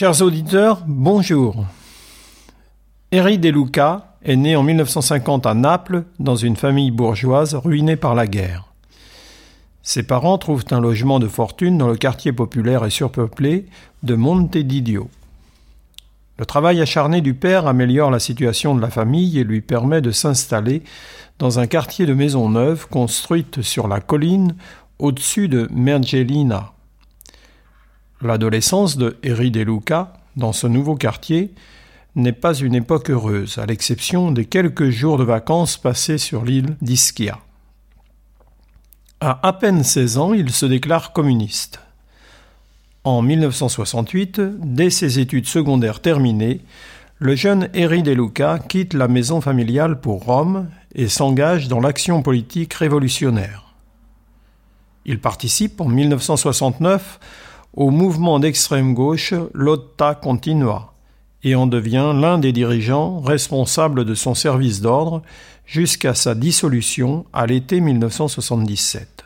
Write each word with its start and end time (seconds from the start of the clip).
Chers 0.00 0.22
auditeurs, 0.22 0.82
bonjour. 0.86 1.66
Eri 3.12 3.38
De 3.38 3.50
Luca 3.50 4.14
est 4.24 4.34
né 4.34 4.56
en 4.56 4.62
1950 4.62 5.44
à 5.44 5.52
Naples 5.52 6.04
dans 6.18 6.36
une 6.36 6.56
famille 6.56 6.90
bourgeoise 6.90 7.54
ruinée 7.54 7.96
par 7.96 8.14
la 8.14 8.26
guerre. 8.26 8.64
Ses 9.82 10.02
parents 10.02 10.38
trouvent 10.38 10.64
un 10.70 10.80
logement 10.80 11.18
de 11.18 11.28
fortune 11.28 11.76
dans 11.76 11.88
le 11.88 11.98
quartier 11.98 12.32
populaire 12.32 12.86
et 12.86 12.88
surpeuplé 12.88 13.66
de 14.02 14.14
Monte 14.14 14.56
Didio. 14.56 15.10
Le 16.38 16.46
travail 16.46 16.80
acharné 16.80 17.20
du 17.20 17.34
père 17.34 17.66
améliore 17.66 18.10
la 18.10 18.20
situation 18.20 18.74
de 18.74 18.80
la 18.80 18.88
famille 18.88 19.38
et 19.38 19.44
lui 19.44 19.60
permet 19.60 20.00
de 20.00 20.12
s'installer 20.12 20.82
dans 21.38 21.58
un 21.58 21.66
quartier 21.66 22.06
de 22.06 22.14
maisons 22.14 22.48
neuves 22.48 22.88
construites 22.88 23.60
sur 23.60 23.86
la 23.86 24.00
colline 24.00 24.54
au-dessus 24.98 25.48
de 25.48 25.68
Mergellina. 25.70 26.72
L'adolescence 28.22 28.98
de 28.98 29.16
Eri 29.22 29.50
De 29.50 29.60
Luca, 29.60 30.12
dans 30.36 30.52
ce 30.52 30.66
nouveau 30.66 30.94
quartier, 30.94 31.54
n'est 32.16 32.32
pas 32.32 32.54
une 32.54 32.74
époque 32.74 33.10
heureuse, 33.10 33.56
à 33.58 33.66
l'exception 33.66 34.30
des 34.30 34.44
quelques 34.44 34.90
jours 34.90 35.16
de 35.16 35.24
vacances 35.24 35.76
passés 35.76 36.18
sur 36.18 36.44
l'île 36.44 36.76
d'Ischia. 36.82 37.38
À 39.20 39.46
à 39.46 39.52
peine 39.54 39.84
16 39.84 40.18
ans, 40.18 40.34
il 40.34 40.50
se 40.50 40.66
déclare 40.66 41.12
communiste. 41.12 41.80
En 43.04 43.22
1968, 43.22 44.40
dès 44.58 44.90
ses 44.90 45.18
études 45.18 45.46
secondaires 45.46 46.00
terminées, 46.00 46.60
le 47.18 47.34
jeune 47.34 47.70
Eri 47.72 48.02
De 48.02 48.12
Luca 48.12 48.58
quitte 48.58 48.92
la 48.92 49.08
maison 49.08 49.40
familiale 49.40 50.00
pour 50.00 50.24
Rome 50.24 50.68
et 50.94 51.08
s'engage 51.08 51.68
dans 51.68 51.80
l'action 51.80 52.22
politique 52.22 52.74
révolutionnaire. 52.74 53.74
Il 55.06 55.20
participe 55.20 55.80
en 55.80 55.88
1969 55.88 57.18
au 57.74 57.90
mouvement 57.90 58.40
d'extrême 58.40 58.94
gauche 58.94 59.34
Lotta 59.54 60.14
Continua 60.14 60.92
et 61.42 61.54
en 61.54 61.66
devient 61.66 62.12
l'un 62.14 62.38
des 62.38 62.52
dirigeants 62.52 63.20
responsables 63.20 64.04
de 64.04 64.14
son 64.14 64.34
service 64.34 64.80
d'ordre 64.80 65.22
jusqu'à 65.66 66.14
sa 66.14 66.34
dissolution 66.34 67.24
à 67.32 67.46
l'été 67.46 67.80
1977. 67.80 69.24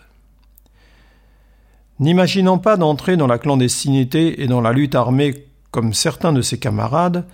N'imaginant 2.00 2.59
pas 2.59 2.77
d'entrer 2.77 3.16
dans 3.16 3.27
la 3.27 3.38
clandestinité 3.38 4.43
et 4.43 4.47
dans 4.47 4.61
la 4.61 4.72
lutte 4.72 4.94
armée 4.94 5.47
comme 5.71 5.94
certains 5.94 6.32
de 6.32 6.43
ses 6.43 6.59
camarades, 6.59 7.25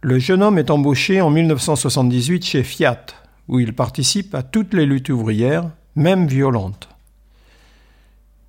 le 0.00 0.18
jeune 0.18 0.42
homme 0.42 0.58
est 0.58 0.70
embauché 0.70 1.20
en 1.20 1.30
1978 1.30 2.44
chez 2.44 2.62
Fiat, 2.62 3.06
où 3.48 3.60
il 3.60 3.74
participe 3.74 4.34
à 4.34 4.42
toutes 4.42 4.74
les 4.74 4.86
luttes 4.86 5.10
ouvrières, 5.10 5.70
même 5.94 6.26
violentes. 6.26 6.88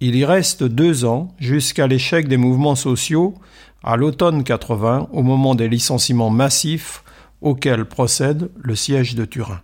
Il 0.02 0.16
y 0.16 0.26
reste 0.26 0.64
deux 0.64 1.06
ans 1.06 1.34
jusqu'à 1.40 1.88
l'échec 1.88 2.28
des 2.28 2.38
mouvements 2.38 2.76
sociaux 2.76 3.36
à 3.84 3.96
l'automne 3.96 4.44
80 4.44 5.10
au 5.12 5.24
moment 5.24 5.56
des 5.56 5.70
licenciements 5.70 6.30
massifs 6.30 7.04
auxquels 7.42 7.86
procède 7.86 8.50
le 8.62 8.76
siège 8.76 9.16
de 9.16 9.26
Turin. 9.26 9.62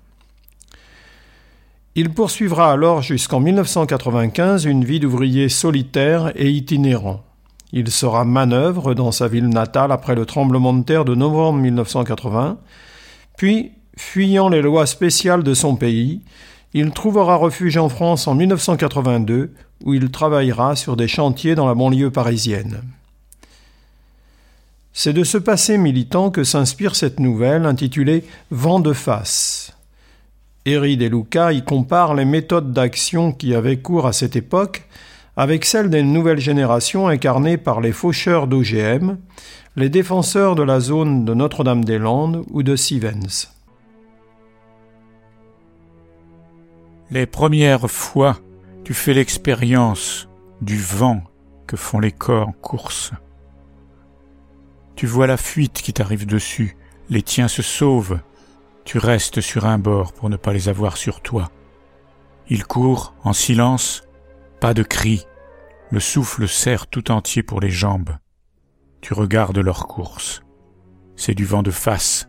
Il 1.95 2.11
poursuivra 2.11 2.71
alors 2.71 3.01
jusqu'en 3.01 3.41
1995 3.41 4.65
une 4.65 4.85
vie 4.85 5.01
d'ouvrier 5.01 5.49
solitaire 5.49 6.31
et 6.35 6.49
itinérant. 6.49 7.23
Il 7.73 7.89
sera 7.89 8.23
manœuvre 8.23 8.93
dans 8.93 9.11
sa 9.11 9.27
ville 9.27 9.49
natale 9.49 9.91
après 9.91 10.15
le 10.15 10.25
tremblement 10.25 10.73
de 10.73 10.83
terre 10.83 11.03
de 11.03 11.15
novembre 11.15 11.59
1980, 11.59 12.57
puis, 13.37 13.71
fuyant 13.97 14.49
les 14.49 14.61
lois 14.61 14.85
spéciales 14.85 15.43
de 15.43 15.53
son 15.53 15.75
pays, 15.75 16.21
il 16.73 16.91
trouvera 16.91 17.35
refuge 17.35 17.77
en 17.77 17.89
France 17.89 18.27
en 18.27 18.35
1982, 18.35 19.51
où 19.83 19.93
il 19.93 20.11
travaillera 20.11 20.75
sur 20.75 20.95
des 20.95 21.07
chantiers 21.07 21.55
dans 21.55 21.67
la 21.67 21.75
banlieue 21.75 22.11
parisienne. 22.11 22.81
C'est 24.93 25.13
de 25.13 25.23
ce 25.23 25.37
passé 25.37 25.77
militant 25.77 26.31
que 26.31 26.43
s'inspire 26.43 26.95
cette 26.95 27.19
nouvelle 27.19 27.65
intitulée 27.65 28.25
Vent 28.49 28.79
de 28.79 28.93
face. 28.93 29.73
Eri 30.65 30.97
De 30.97 31.07
Luca 31.07 31.53
y 31.53 31.63
compare 31.63 32.13
les 32.13 32.25
méthodes 32.25 32.73
d'action 32.73 33.31
qui 33.31 33.55
avaient 33.55 33.79
cours 33.79 34.05
à 34.05 34.13
cette 34.13 34.35
époque 34.35 34.87
avec 35.37 35.65
celles 35.65 35.89
des 35.89 36.03
nouvelles 36.03 36.39
générations 36.39 37.07
incarnées 37.07 37.57
par 37.57 37.81
les 37.81 37.93
faucheurs 37.93 38.47
d'OGM, 38.47 39.17
les 39.75 39.89
défenseurs 39.89 40.55
de 40.55 40.63
la 40.63 40.79
zone 40.79 41.25
de 41.25 41.33
Notre-Dame-des-Landes 41.33 42.43
ou 42.51 42.61
de 42.61 42.75
Sivens. 42.75 43.47
Les 47.09 47.25
premières 47.25 47.89
fois, 47.89 48.39
tu 48.83 48.93
fais 48.93 49.13
l'expérience 49.13 50.27
du 50.61 50.77
vent 50.77 51.23
que 51.67 51.77
font 51.77 51.99
les 51.99 52.11
corps 52.11 52.49
en 52.49 52.53
course. 52.53 53.11
Tu 54.95 55.07
vois 55.07 55.27
la 55.27 55.37
fuite 55.37 55.81
qui 55.81 55.93
t'arrive 55.93 56.25
dessus, 56.25 56.77
les 57.09 57.21
tiens 57.21 57.47
se 57.47 57.61
sauvent, 57.61 58.19
tu 58.83 58.97
restes 58.97 59.41
sur 59.41 59.65
un 59.65 59.77
bord 59.77 60.13
pour 60.13 60.29
ne 60.29 60.37
pas 60.37 60.53
les 60.53 60.69
avoir 60.69 60.97
sur 60.97 61.21
toi. 61.21 61.51
Ils 62.49 62.65
courent 62.65 63.13
en 63.23 63.33
silence, 63.33 64.03
pas 64.59 64.73
de 64.73 64.83
cris, 64.83 65.25
le 65.91 65.99
souffle 65.99 66.47
serre 66.47 66.87
tout 66.87 67.11
entier 67.11 67.43
pour 67.43 67.61
les 67.61 67.69
jambes. 67.69 68.17
Tu 69.01 69.13
regardes 69.13 69.57
leur 69.57 69.87
course. 69.87 70.41
C'est 71.15 71.33
du 71.33 71.45
vent 71.45 71.63
de 71.63 71.71
face. 71.71 72.27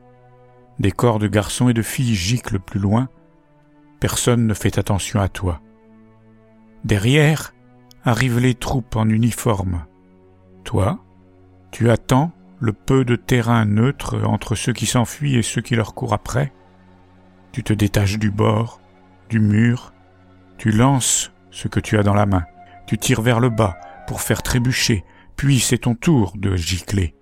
Des 0.79 0.93
corps 0.93 1.19
de 1.19 1.29
garçons 1.29 1.69
et 1.69 1.75
de 1.75 1.83
filles 1.83 2.15
giclent 2.15 2.59
plus 2.59 2.81
loin, 2.81 3.09
personne 4.01 4.47
ne 4.47 4.55
fait 4.55 4.79
attention 4.79 5.21
à 5.21 5.29
toi. 5.29 5.61
Derrière 6.84 7.54
arrivent 8.04 8.41
les 8.41 8.54
troupes 8.54 8.97
en 8.97 9.09
uniforme. 9.09 9.84
Toi, 10.65 10.98
tu 11.70 11.91
attends 11.91 12.32
le 12.59 12.72
peu 12.72 13.04
de 13.04 13.16
terrain 13.16 13.65
neutre 13.65 14.22
entre 14.25 14.54
ceux 14.54 14.72
qui 14.72 14.87
s'enfuient 14.87 15.37
et 15.37 15.42
ceux 15.42 15.62
qui 15.62 15.75
leur 15.75 15.94
courent 15.94 16.15
après. 16.15 16.53
Tu 17.53 17.62
te 17.62 17.72
détaches 17.72 18.19
du 18.19 18.31
bord, 18.31 18.81
du 19.28 19.41
mur, 19.41 19.92
tu 20.59 20.71
lances 20.71 21.32
ce 21.50 21.69
que 21.69 21.81
tu 21.81 21.98
as 21.98 22.03
dans 22.03 22.15
la 22.15 22.26
main, 22.26 22.44
tu 22.87 22.98
tires 22.98 23.22
vers 23.22 23.41
le 23.41 23.48
bas 23.48 23.76
pour 24.06 24.21
faire 24.21 24.42
trébucher, 24.42 25.04
puis 25.37 25.60
c'est 25.60 25.78
ton 25.78 25.94
tour 25.94 26.34
de 26.36 26.57
gicler. 26.57 27.15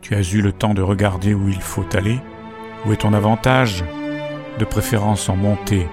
Tu 0.00 0.14
as 0.14 0.34
eu 0.34 0.40
le 0.40 0.52
temps 0.52 0.74
de 0.74 0.82
regarder 0.82 1.34
où 1.34 1.48
il 1.48 1.60
faut 1.60 1.86
aller, 1.94 2.20
où 2.84 2.92
est 2.92 2.98
ton 2.98 3.12
avantage, 3.12 3.84
de 4.58 4.64
préférence 4.64 5.28
en 5.28 5.36
montée. 5.36 5.86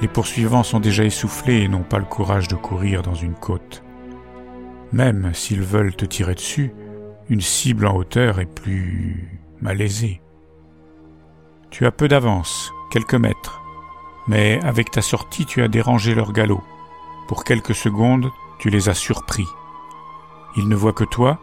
Les 0.00 0.08
poursuivants 0.08 0.62
sont 0.62 0.78
déjà 0.78 1.04
essoufflés 1.04 1.62
et 1.62 1.68
n'ont 1.68 1.82
pas 1.82 1.98
le 1.98 2.04
courage 2.04 2.46
de 2.46 2.54
courir 2.54 3.02
dans 3.02 3.14
une 3.14 3.34
côte. 3.34 3.82
Même 4.92 5.32
s'ils 5.34 5.62
veulent 5.62 5.96
te 5.96 6.04
tirer 6.04 6.34
dessus, 6.34 6.72
une 7.28 7.40
cible 7.40 7.86
en 7.86 7.96
hauteur 7.96 8.38
est 8.38 8.46
plus 8.46 9.40
malaisée. 9.60 10.20
Tu 11.70 11.84
as 11.84 11.90
peu 11.90 12.06
d'avance, 12.06 12.72
quelques 12.90 13.14
mètres, 13.14 13.60
mais 14.28 14.60
avec 14.62 14.90
ta 14.90 15.02
sortie 15.02 15.46
tu 15.46 15.62
as 15.62 15.68
dérangé 15.68 16.14
leur 16.14 16.32
galop. 16.32 16.62
Pour 17.26 17.44
quelques 17.44 17.74
secondes, 17.74 18.30
tu 18.58 18.70
les 18.70 18.88
as 18.88 18.94
surpris. 18.94 19.46
Ils 20.56 20.68
ne 20.68 20.76
voient 20.76 20.92
que 20.92 21.04
toi, 21.04 21.38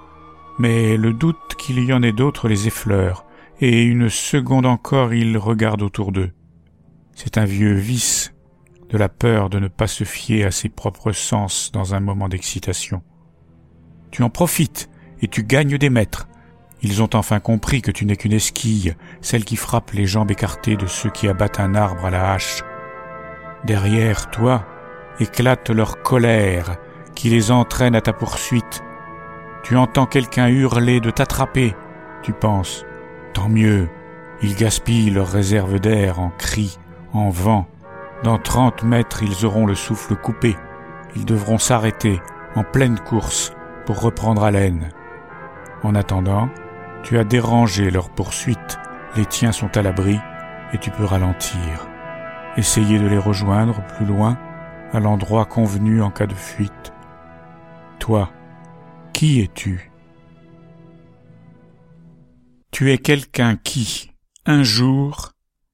mais 0.57 0.97
le 0.97 1.13
doute 1.13 1.55
qu'il 1.57 1.83
y 1.83 1.93
en 1.93 2.01
ait 2.01 2.11
d'autres 2.13 2.47
les 2.47 2.67
effleure, 2.67 3.25
et 3.59 3.83
une 3.83 4.09
seconde 4.09 4.65
encore 4.65 5.13
ils 5.13 5.37
regardent 5.37 5.83
autour 5.83 6.11
d'eux. 6.11 6.31
C'est 7.13 7.37
un 7.37 7.45
vieux 7.45 7.73
vice 7.73 8.34
de 8.89 8.97
la 8.97 9.09
peur 9.09 9.49
de 9.49 9.59
ne 9.59 9.67
pas 9.67 9.87
se 9.87 10.03
fier 10.03 10.45
à 10.45 10.51
ses 10.51 10.69
propres 10.69 11.11
sens 11.11 11.71
dans 11.71 11.95
un 11.95 11.99
moment 11.99 12.29
d'excitation. 12.29 13.01
Tu 14.11 14.23
en 14.23 14.29
profites 14.29 14.89
et 15.21 15.27
tu 15.27 15.43
gagnes 15.43 15.77
des 15.77 15.89
mètres. 15.89 16.27
Ils 16.81 17.01
ont 17.01 17.09
enfin 17.13 17.39
compris 17.39 17.81
que 17.81 17.91
tu 17.91 18.05
n'es 18.05 18.15
qu'une 18.15 18.33
esquille, 18.33 18.95
celle 19.21 19.43
qui 19.43 19.55
frappe 19.55 19.91
les 19.91 20.05
jambes 20.05 20.31
écartées 20.31 20.75
de 20.75 20.85
ceux 20.85 21.09
qui 21.09 21.27
abattent 21.27 21.59
un 21.59 21.73
arbre 21.73 22.05
à 22.05 22.11
la 22.11 22.33
hache. 22.33 22.63
Derrière 23.65 24.29
toi 24.29 24.65
éclate 25.19 25.69
leur 25.69 26.01
colère 26.01 26.77
qui 27.15 27.29
les 27.29 27.51
entraîne 27.51 27.95
à 27.95 28.01
ta 28.01 28.13
poursuite. 28.13 28.83
Tu 29.63 29.77
entends 29.77 30.05
quelqu'un 30.05 30.47
hurler 30.47 30.99
de 30.99 31.09
t'attraper. 31.09 31.75
Tu 32.21 32.33
penses, 32.33 32.85
tant 33.33 33.49
mieux, 33.49 33.89
ils 34.41 34.55
gaspillent 34.55 35.09
leur 35.09 35.27
réserve 35.27 35.79
d'air 35.79 36.19
en 36.19 36.29
cris, 36.29 36.77
en 37.13 37.29
vent. 37.29 37.67
Dans 38.25 38.39
trente 38.39 38.81
mètres, 38.81 39.21
ils 39.21 39.45
auront 39.45 39.67
le 39.67 39.75
souffle 39.75 40.15
coupé. 40.15 40.57
Ils 41.15 41.25
devront 41.25 41.59
s'arrêter 41.59 42.19
en 42.55 42.63
pleine 42.63 42.99
course 42.99 43.53
pour 43.85 44.01
reprendre 44.01 44.43
haleine. 44.43 44.89
En 45.83 45.93
attendant, 45.93 46.49
tu 47.03 47.19
as 47.19 47.23
dérangé 47.23 47.91
leur 47.91 48.09
poursuite, 48.09 48.79
les 49.15 49.27
tiens 49.27 49.51
sont 49.51 49.77
à 49.77 49.83
l'abri 49.83 50.19
et 50.73 50.79
tu 50.79 50.89
peux 50.89 51.05
ralentir. 51.05 51.87
Essayer 52.57 52.97
de 52.97 53.05
les 53.05 53.19
rejoindre 53.19 53.85
plus 53.95 54.07
loin, 54.07 54.39
à 54.91 54.99
l'endroit 54.99 55.45
convenu 55.45 56.01
en 56.01 56.09
cas 56.09 56.25
de 56.25 56.33
fuite. 56.33 56.93
Toi, 57.99 58.31
qui 59.13 59.41
es-tu? 59.41 59.91
Tu 62.71 62.91
es 62.91 62.97
quelqu'un 62.97 63.55
qui, 63.55 64.15
un 64.47 64.63
jour, 64.63 65.29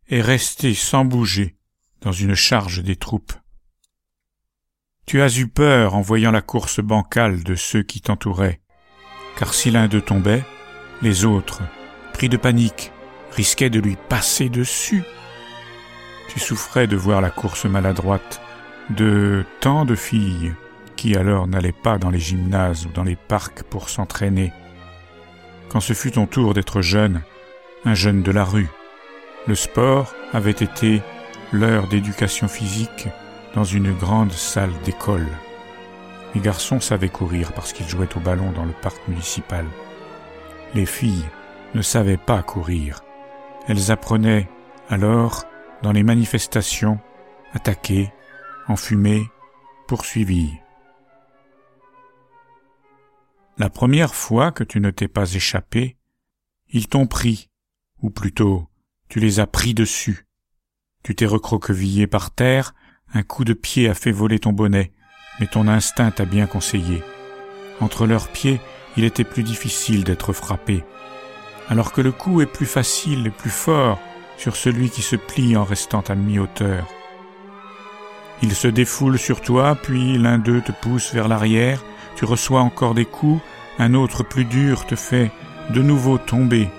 est 0.09 0.19
resté 0.19 0.73
sans 0.73 1.05
bouger 1.05 1.55
dans 2.01 2.11
une 2.11 2.35
charge 2.35 2.83
des 2.83 2.95
troupes. 2.95 3.33
Tu 5.05 5.21
as 5.21 5.37
eu 5.37 5.47
peur 5.47 5.95
en 5.95 6.01
voyant 6.01 6.31
la 6.31 6.41
course 6.41 6.79
bancale 6.79 7.43
de 7.43 7.55
ceux 7.55 7.83
qui 7.83 8.01
t'entouraient, 8.01 8.61
car 9.37 9.53
si 9.53 9.71
l'un 9.71 9.87
d'eux 9.87 10.01
tombait, 10.01 10.43
les 11.01 11.25
autres, 11.25 11.61
pris 12.13 12.29
de 12.29 12.37
panique, 12.37 12.91
risquaient 13.31 13.69
de 13.69 13.79
lui 13.79 13.97
passer 14.09 14.49
dessus. 14.49 15.03
Tu 16.29 16.39
souffrais 16.39 16.87
de 16.87 16.95
voir 16.95 17.21
la 17.21 17.29
course 17.29 17.65
maladroite 17.65 18.41
de 18.89 19.45
tant 19.59 19.85
de 19.85 19.95
filles 19.95 20.53
qui 20.95 21.15
alors 21.15 21.47
n'allaient 21.47 21.71
pas 21.71 21.97
dans 21.97 22.09
les 22.09 22.19
gymnases 22.19 22.85
ou 22.85 22.89
dans 22.89 23.03
les 23.03 23.15
parcs 23.15 23.63
pour 23.63 23.89
s'entraîner. 23.89 24.53
Quand 25.69 25.79
ce 25.79 25.93
fut 25.93 26.11
ton 26.11 26.27
tour 26.27 26.53
d'être 26.53 26.81
jeune, 26.81 27.21
un 27.85 27.95
jeune 27.95 28.21
de 28.21 28.31
la 28.31 28.43
rue, 28.43 28.69
le 29.47 29.55
sport 29.55 30.13
avait 30.33 30.51
été 30.51 31.01
l'heure 31.51 31.87
d'éducation 31.87 32.47
physique 32.47 33.07
dans 33.55 33.63
une 33.63 33.93
grande 33.93 34.31
salle 34.31 34.73
d'école. 34.85 35.27
Les 36.33 36.41
garçons 36.41 36.79
savaient 36.79 37.09
courir 37.09 37.51
parce 37.53 37.73
qu'ils 37.73 37.89
jouaient 37.89 38.15
au 38.15 38.21
ballon 38.21 38.51
dans 38.51 38.63
le 38.63 38.71
parc 38.71 39.05
municipal. 39.07 39.65
Les 40.73 40.85
filles 40.85 41.25
ne 41.73 41.81
savaient 41.81 42.17
pas 42.17 42.41
courir. 42.41 43.01
Elles 43.67 43.91
apprenaient 43.91 44.49
alors, 44.89 45.45
dans 45.83 45.91
les 45.91 46.03
manifestations, 46.03 46.99
attaquer, 47.53 48.11
enfumer, 48.67 49.23
poursuivies. 49.87 50.57
La 53.57 53.69
première 53.69 54.15
fois 54.15 54.51
que 54.51 54.63
tu 54.63 54.79
ne 54.79 54.91
t'es 54.91 55.07
pas 55.07 55.33
échappé, 55.33 55.97
ils 56.69 56.87
t'ont 56.87 57.07
pris, 57.07 57.49
ou 58.01 58.09
plutôt, 58.09 58.67
tu 59.09 59.19
les 59.19 59.39
as 59.39 59.47
pris 59.47 59.73
dessus. 59.73 60.25
Tu 61.03 61.15
t'es 61.15 61.25
recroquevillé 61.25 62.07
par 62.07 62.31
terre, 62.31 62.73
un 63.13 63.23
coup 63.23 63.43
de 63.43 63.53
pied 63.53 63.89
a 63.89 63.93
fait 63.93 64.11
voler 64.11 64.39
ton 64.39 64.53
bonnet, 64.53 64.91
mais 65.39 65.47
ton 65.47 65.67
instinct 65.67 66.11
t'a 66.11 66.25
bien 66.25 66.45
conseillé. 66.45 67.03
Entre 67.79 68.05
leurs 68.05 68.27
pieds, 68.27 68.61
il 68.97 69.03
était 69.03 69.23
plus 69.23 69.43
difficile 69.43 70.03
d'être 70.03 70.33
frappé, 70.33 70.83
alors 71.69 71.91
que 71.91 72.01
le 72.01 72.11
coup 72.11 72.41
est 72.41 72.45
plus 72.45 72.65
facile 72.65 73.27
et 73.27 73.31
plus 73.31 73.49
fort 73.49 73.99
sur 74.37 74.55
celui 74.55 74.89
qui 74.89 75.01
se 75.01 75.15
plie 75.15 75.57
en 75.57 75.63
restant 75.63 76.01
à 76.01 76.15
mi-hauteur. 76.15 76.87
Ils 78.43 78.55
se 78.55 78.67
défoulent 78.67 79.19
sur 79.19 79.41
toi, 79.41 79.75
puis 79.75 80.17
l'un 80.17 80.37
d'eux 80.37 80.61
te 80.61 80.71
pousse 80.71 81.13
vers 81.13 81.27
l'arrière, 81.27 81.83
tu 82.15 82.25
reçois 82.25 82.61
encore 82.61 82.93
des 82.93 83.05
coups, 83.05 83.41
un 83.79 83.93
autre 83.93 84.23
plus 84.23 84.45
dur 84.45 84.85
te 84.85 84.95
fait 84.95 85.31
de 85.69 85.81
nouveau 85.81 86.17
tomber. 86.17 86.69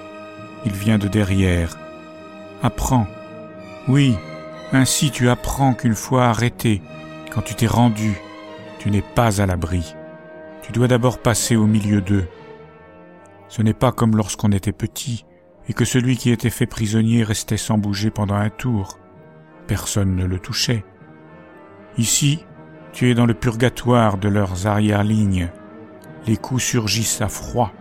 Il 0.64 0.72
vient 0.72 0.98
de 0.98 1.08
derrière. 1.08 1.76
Apprends. 2.62 3.08
Oui, 3.88 4.17
ainsi 4.73 5.11
tu 5.11 5.29
apprends 5.29 5.75
qu'une 5.75 5.96
fois 5.96 6.26
arrêté, 6.26 6.82
quand 7.32 7.43
tu 7.43 7.55
t'es 7.55 7.67
rendu, 7.67 8.17
tu 8.79 8.90
n'es 8.90 9.02
pas 9.02 9.43
à 9.43 9.46
l'abri. 9.46 9.96
Tu 10.62 10.70
dois 10.70 10.87
d'abord 10.87 11.19
passer 11.19 11.56
au 11.56 11.67
milieu 11.67 12.00
d'eux. 12.00 12.29
Ce 13.49 13.61
n'est 13.61 13.75
pas 13.75 13.90
comme 13.90 14.17
lorsqu'on 14.17 14.52
était 14.52 14.73
petit 14.73 15.26
et 15.69 15.73
que 15.73 15.84
celui 15.84 16.17
qui 16.17 16.31
était 16.31 16.50
fait 16.50 16.67
prisonnier 16.67 17.25
restait 17.25 17.56
sans 17.56 17.76
bouger 17.76 18.11
pendant 18.11 18.37
un 18.37 18.50
tour. 18.50 18.99
Personne 19.67 20.14
ne 20.14 20.26
le 20.26 20.38
touchait. 20.38 20.84
Ici, 21.99 22.44
tu 22.93 23.11
es 23.11 23.14
dans 23.14 23.26
le 23.26 23.34
purgatoire 23.34 24.17
de 24.17 24.29
leurs 24.29 24.67
arrière-lignes. 24.67 25.50
Les 26.26 26.37
coups 26.37 26.62
surgissent 26.62 27.20
à 27.20 27.29
froid, 27.29 27.73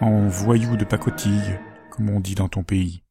en 0.00 0.28
voyous 0.28 0.76
de 0.76 0.84
pacotille, 0.84 1.58
comme 1.90 2.10
on 2.10 2.20
dit 2.20 2.34
dans 2.34 2.48
ton 2.48 2.62
pays. 2.62 3.02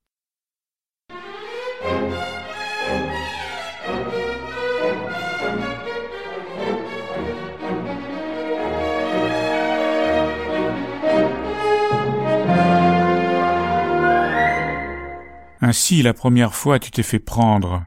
Ainsi, 15.61 16.01
la 16.01 16.13
première 16.13 16.55
fois, 16.55 16.79
tu 16.79 16.91
t'es 16.91 17.03
fait 17.03 17.19
prendre, 17.19 17.85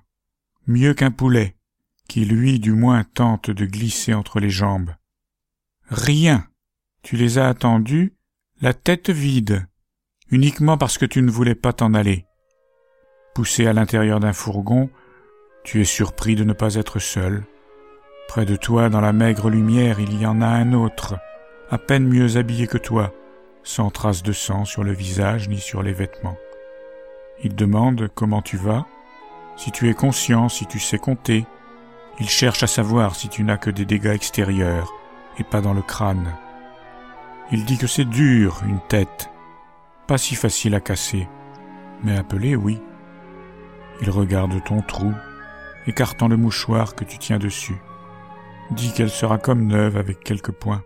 mieux 0.66 0.94
qu'un 0.94 1.10
poulet, 1.10 1.56
qui 2.08 2.24
lui 2.24 2.60
du 2.60 2.72
moins 2.72 3.04
tente 3.04 3.50
de 3.50 3.64
glisser 3.64 4.12
entre 4.12 4.40
les 4.40 4.50
jambes. 4.50 4.94
Rien. 5.88 6.46
Tu 7.02 7.16
les 7.16 7.38
as 7.38 7.48
attendus, 7.48 8.14
la 8.60 8.74
tête 8.74 9.10
vide, 9.10 9.66
uniquement 10.30 10.78
parce 10.78 10.98
que 10.98 11.06
tu 11.06 11.20
ne 11.20 11.30
voulais 11.30 11.56
pas 11.56 11.72
t'en 11.72 11.94
aller. 11.94 12.26
Poussé 13.34 13.66
à 13.66 13.72
l'intérieur 13.72 14.20
d'un 14.20 14.32
fourgon, 14.32 14.88
tu 15.64 15.80
es 15.80 15.84
surpris 15.84 16.36
de 16.36 16.44
ne 16.44 16.52
pas 16.52 16.76
être 16.76 16.98
seul. 16.98 17.44
Près 18.28 18.44
de 18.44 18.54
toi, 18.54 18.88
dans 18.88 19.00
la 19.00 19.12
maigre 19.12 19.50
lumière, 19.50 19.98
il 19.98 20.20
y 20.20 20.26
en 20.26 20.40
a 20.42 20.46
un 20.46 20.74
autre, 20.74 21.18
à 21.70 21.78
peine 21.78 22.06
mieux 22.06 22.36
habillé 22.36 22.66
que 22.66 22.78
toi, 22.78 23.12
sans 23.64 23.90
trace 23.90 24.22
de 24.22 24.32
sang 24.32 24.64
sur 24.64 24.84
le 24.84 24.92
visage 24.92 25.48
ni 25.48 25.58
sur 25.58 25.82
les 25.82 25.92
vêtements. 25.92 26.36
Il 27.42 27.54
demande 27.54 28.08
comment 28.14 28.42
tu 28.42 28.56
vas, 28.56 28.86
si 29.56 29.70
tu 29.70 29.88
es 29.90 29.94
conscient, 29.94 30.48
si 30.48 30.66
tu 30.66 30.78
sais 30.78 30.98
compter, 30.98 31.44
il 32.20 32.28
cherche 32.28 32.62
à 32.62 32.66
savoir 32.66 33.14
si 33.16 33.28
tu 33.28 33.42
n'as 33.42 33.56
que 33.56 33.70
des 33.70 33.84
dégâts 33.84 34.14
extérieurs 34.14 34.92
et 35.38 35.44
pas 35.44 35.60
dans 35.60 35.74
le 35.74 35.82
crâne. 35.82 36.34
Il 37.50 37.64
dit 37.64 37.78
que 37.78 37.86
c'est 37.86 38.04
dur, 38.04 38.62
une 38.66 38.80
tête, 38.88 39.30
pas 40.06 40.18
si 40.18 40.34
facile 40.34 40.74
à 40.74 40.80
casser, 40.80 41.28
mais 42.02 42.16
appelé, 42.16 42.56
oui. 42.56 42.80
Il 44.00 44.10
regarde 44.10 44.62
ton 44.64 44.80
trou, 44.80 45.12
écartant 45.86 46.28
le 46.28 46.36
mouchoir 46.36 46.94
que 46.94 47.04
tu 47.04 47.18
tiens 47.18 47.38
dessus. 47.38 47.80
Dit 48.70 48.92
qu'elle 48.92 49.10
sera 49.10 49.38
comme 49.38 49.66
neuve 49.66 49.96
avec 49.96 50.20
quelques 50.20 50.52
points. 50.52 50.82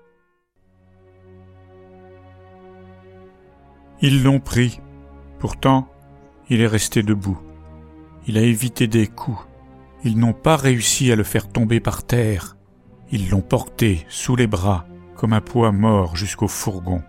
Ils 4.01 4.23
l'ont 4.23 4.41
pris. 4.41 4.81
Pourtant, 5.39 5.89
il 6.49 6.61
est 6.61 6.67
resté 6.67 7.03
debout. 7.03 7.39
Il 8.27 8.39
a 8.39 8.43
évité 8.43 8.87
des 8.87 9.07
coups 9.07 9.47
ils 10.07 10.17
n'ont 10.17 10.33
pas 10.33 10.55
réussi 10.55 11.11
à 11.11 11.17
le 11.17 11.25
faire 11.25 11.49
tomber 11.49 11.81
par 11.81 12.05
terre. 12.05 12.57
Ils 13.11 13.29
l'ont 13.29 13.41
porté 13.41 14.07
sous 14.09 14.37
les 14.37 14.47
bras 14.47 14.87
comme 15.17 15.33
un 15.33 15.41
poids 15.41 15.73
mort 15.73 16.15
jusqu'au 16.15 16.47
fourgon. 16.47 17.03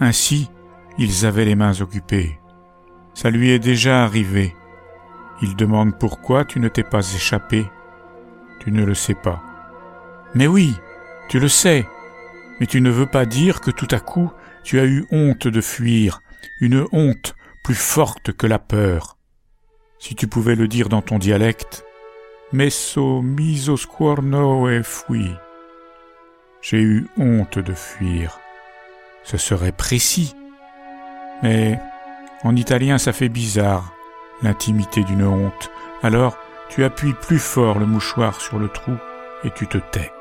Ainsi, 0.00 0.50
ils 0.96 1.26
avaient 1.26 1.44
les 1.44 1.56
mains 1.56 1.78
occupées. 1.82 2.38
Ça 3.12 3.28
lui 3.28 3.50
est 3.50 3.58
déjà 3.58 4.02
arrivé. 4.02 4.54
Il 5.42 5.56
demande 5.56 5.98
pourquoi 5.98 6.46
tu 6.46 6.58
ne 6.58 6.68
t'es 6.68 6.84
pas 6.84 7.00
échappé. 7.14 7.66
Tu 8.60 8.72
ne 8.72 8.82
le 8.82 8.94
sais 8.94 9.14
pas. 9.14 9.42
Mais 10.34 10.46
oui, 10.46 10.74
tu 11.28 11.38
le 11.38 11.48
sais. 11.48 11.86
Mais 12.60 12.66
tu 12.66 12.80
ne 12.80 12.88
veux 12.88 13.04
pas 13.04 13.26
dire 13.26 13.60
que 13.60 13.70
tout 13.70 13.88
à 13.90 14.00
coup 14.00 14.32
tu 14.64 14.80
as 14.80 14.86
eu 14.86 15.04
honte 15.10 15.48
de 15.48 15.60
fuir, 15.60 16.22
une 16.60 16.86
honte 16.92 17.35
plus 17.66 17.74
forte 17.74 18.30
que 18.30 18.46
la 18.46 18.60
peur. 18.60 19.16
Si 19.98 20.14
tu 20.14 20.28
pouvais 20.28 20.54
le 20.54 20.68
dire 20.68 20.88
dans 20.88 21.02
ton 21.02 21.18
dialecte, 21.18 21.84
Messo 22.52 23.20
miso 23.22 23.76
squorno 23.76 24.68
e 24.68 24.84
fui. 24.84 25.34
J'ai 26.62 26.80
eu 26.80 27.08
honte 27.18 27.58
de 27.58 27.72
fuir. 27.72 28.38
Ce 29.24 29.36
serait 29.36 29.72
précis. 29.72 30.36
Mais 31.42 31.80
en 32.44 32.54
italien 32.54 32.98
ça 32.98 33.12
fait 33.12 33.28
bizarre, 33.28 33.92
l'intimité 34.44 35.02
d'une 35.02 35.24
honte. 35.24 35.68
Alors 36.04 36.38
tu 36.68 36.84
appuies 36.84 37.14
plus 37.14 37.40
fort 37.40 37.80
le 37.80 37.86
mouchoir 37.86 38.40
sur 38.40 38.60
le 38.60 38.68
trou 38.68 38.92
et 39.42 39.50
tu 39.50 39.66
te 39.66 39.78
tais. 39.78 40.12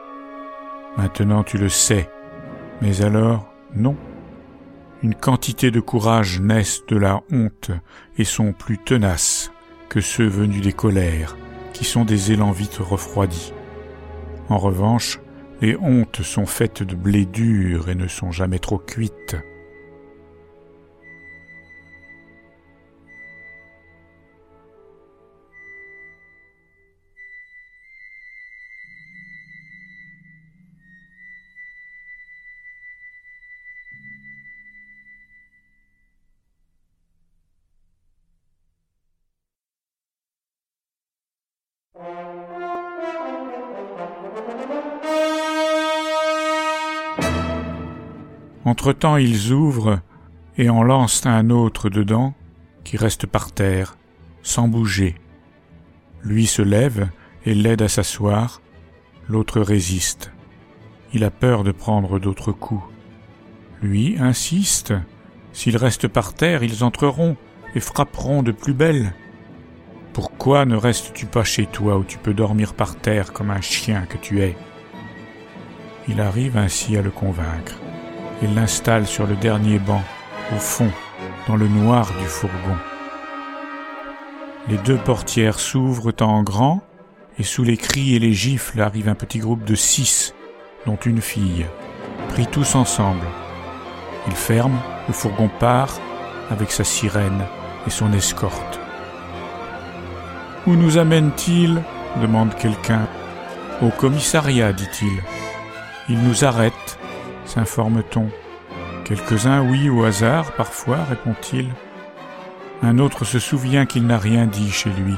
Maintenant 0.98 1.44
tu 1.44 1.60
le 1.60 1.70
sais. 1.70 2.10
Mais 2.82 3.04
alors, 3.04 3.54
non. 3.75 3.96
Une 5.04 5.16
quantité 5.16 5.72
de 5.72 5.80
courage 5.80 6.40
naissent 6.40 6.86
de 6.88 6.98
la 6.98 7.22
honte 7.32 7.72
et 8.18 8.24
sont 8.24 8.54
plus 8.54 8.78
tenaces 8.78 9.52
que 9.90 10.02
ceux 10.02 10.28
venus 10.28 10.62
des 10.62 10.74
colères, 10.74 11.38
qui 11.74 11.86
sont 11.86 12.06
des 12.06 12.32
élans 12.32 12.52
vite 12.52 12.78
refroidis. 12.78 13.54
En 14.50 14.58
revanche, 14.58 15.20
les 15.62 15.78
hontes 15.78 16.22
sont 16.22 16.46
faites 16.46 16.84
de 16.84 16.96
blé 16.96 17.25
dur 17.25 17.90
et 17.90 17.96
ne 17.96 18.08
sont 18.08 18.32
jamais 18.32 18.60
trop 18.60 18.78
cuites. 18.78 19.36
Entre-temps, 48.86 49.18
ils 49.18 49.51
ouvrent 49.51 50.00
et 50.60 50.70
en 50.70 50.84
lancent 50.84 51.25
un 51.25 51.50
autre 51.50 51.89
dedans 51.89 52.36
qui 52.84 52.98
reste 52.98 53.25
par 53.25 53.51
terre, 53.51 53.98
sans 54.44 54.68
bouger. 54.68 55.15
Lui 56.22 56.46
se 56.46 56.62
lève 56.62 57.10
et 57.48 57.56
l'aide 57.56 57.82
à 57.82 57.88
s'asseoir, 57.88 58.62
l'autre 59.27 59.60
résiste. 59.60 60.32
Il 61.13 61.24
a 61.24 61.32
peur 61.32 61.63
de 61.63 61.72
prendre 61.72 62.20
d'autres 62.20 62.51
coups. 62.51 62.84
Lui 63.82 64.18
insiste. 64.20 64.94
S'ils 65.51 65.77
restent 65.77 66.08
par 66.08 66.36
terre, 66.36 66.62
ils 66.62 66.84
entreront 66.84 67.38
et 67.74 67.80
frapperont 67.80 68.44
de 68.44 68.51
plus 68.51 68.75
belle. 68.75 69.15
Pourquoi 70.13 70.65
ne 70.65 70.75
restes-tu 70.75 71.25
pas 71.25 71.44
chez 71.44 71.65
toi 71.65 71.98
où 71.98 72.04
tu 72.04 72.20
peux 72.20 72.36
dormir 72.36 72.75
par 72.75 72.96
terre 72.96 73.34
comme 73.34 73.50
un 73.50 73.62
chien 73.62 74.06
que 74.06 74.18
tu 74.18 74.44
es? 74.44 74.56
Il 76.08 76.22
arrive 76.22 76.56
ainsi 76.56 76.96
à 76.98 77.01
le 77.01 77.10
convaincre 77.10 77.80
et 78.42 78.48
l'installe 78.48 79.06
sur 79.08 79.27
le 79.27 79.36
dernier 79.36 79.80
banc, 79.80 80.01
au 80.54 80.60
fond, 80.60 80.92
dans 81.48 81.56
le 81.56 81.68
noir 81.68 82.12
du 82.20 82.25
fourgon. 82.25 82.77
Les 84.68 84.77
deux 84.77 84.98
portières 84.98 85.60
s'ouvrent 85.60 86.13
en 86.22 86.44
grand, 86.44 86.82
et 87.38 87.44
sous 87.44 87.63
les 87.63 87.77
cris 87.77 88.15
et 88.15 88.20
les 88.20 88.34
gifles 88.34 88.82
arrive 88.82 89.10
un 89.10 89.15
petit 89.15 89.39
groupe 89.39 89.63
de 89.63 89.75
six, 89.75 90.34
dont 90.86 90.98
une 91.06 91.22
fille, 91.22 91.65
pris 92.30 92.48
tous 92.48 92.75
ensemble. 92.75 93.25
Ils 94.27 94.36
ferment, 94.36 94.82
le 95.08 95.13
fourgon 95.13 95.50
part, 95.60 96.00
avec 96.50 96.72
sa 96.72 96.84
sirène 96.84 97.44
et 97.86 97.89
son 97.89 98.12
escorte. 98.13 98.80
Où 100.68 100.75
nous 100.75 100.98
amène-t-il? 100.98 101.82
demande 102.22 102.56
quelqu'un. 102.56 103.08
Au 103.82 103.89
commissariat, 103.89 104.72
dit-il. 104.72 105.22
Il 106.10 106.20
nous 106.24 106.46
arrête, 106.46 106.98
s'informe-t-on. 107.46 108.30
Quelques-uns, 109.06 109.62
oui, 109.62 109.90
au 109.90 110.04
hasard, 110.04 110.52
parfois, 110.54 111.04
répond-il. 111.04 111.70
Un 112.82 113.00
autre 113.00 113.24
se 113.24 113.40
souvient 113.40 113.86
qu'il 113.86 114.06
n'a 114.06 114.18
rien 114.18 114.46
dit 114.48 114.72
chez 114.72 114.90
lui. 114.90 115.16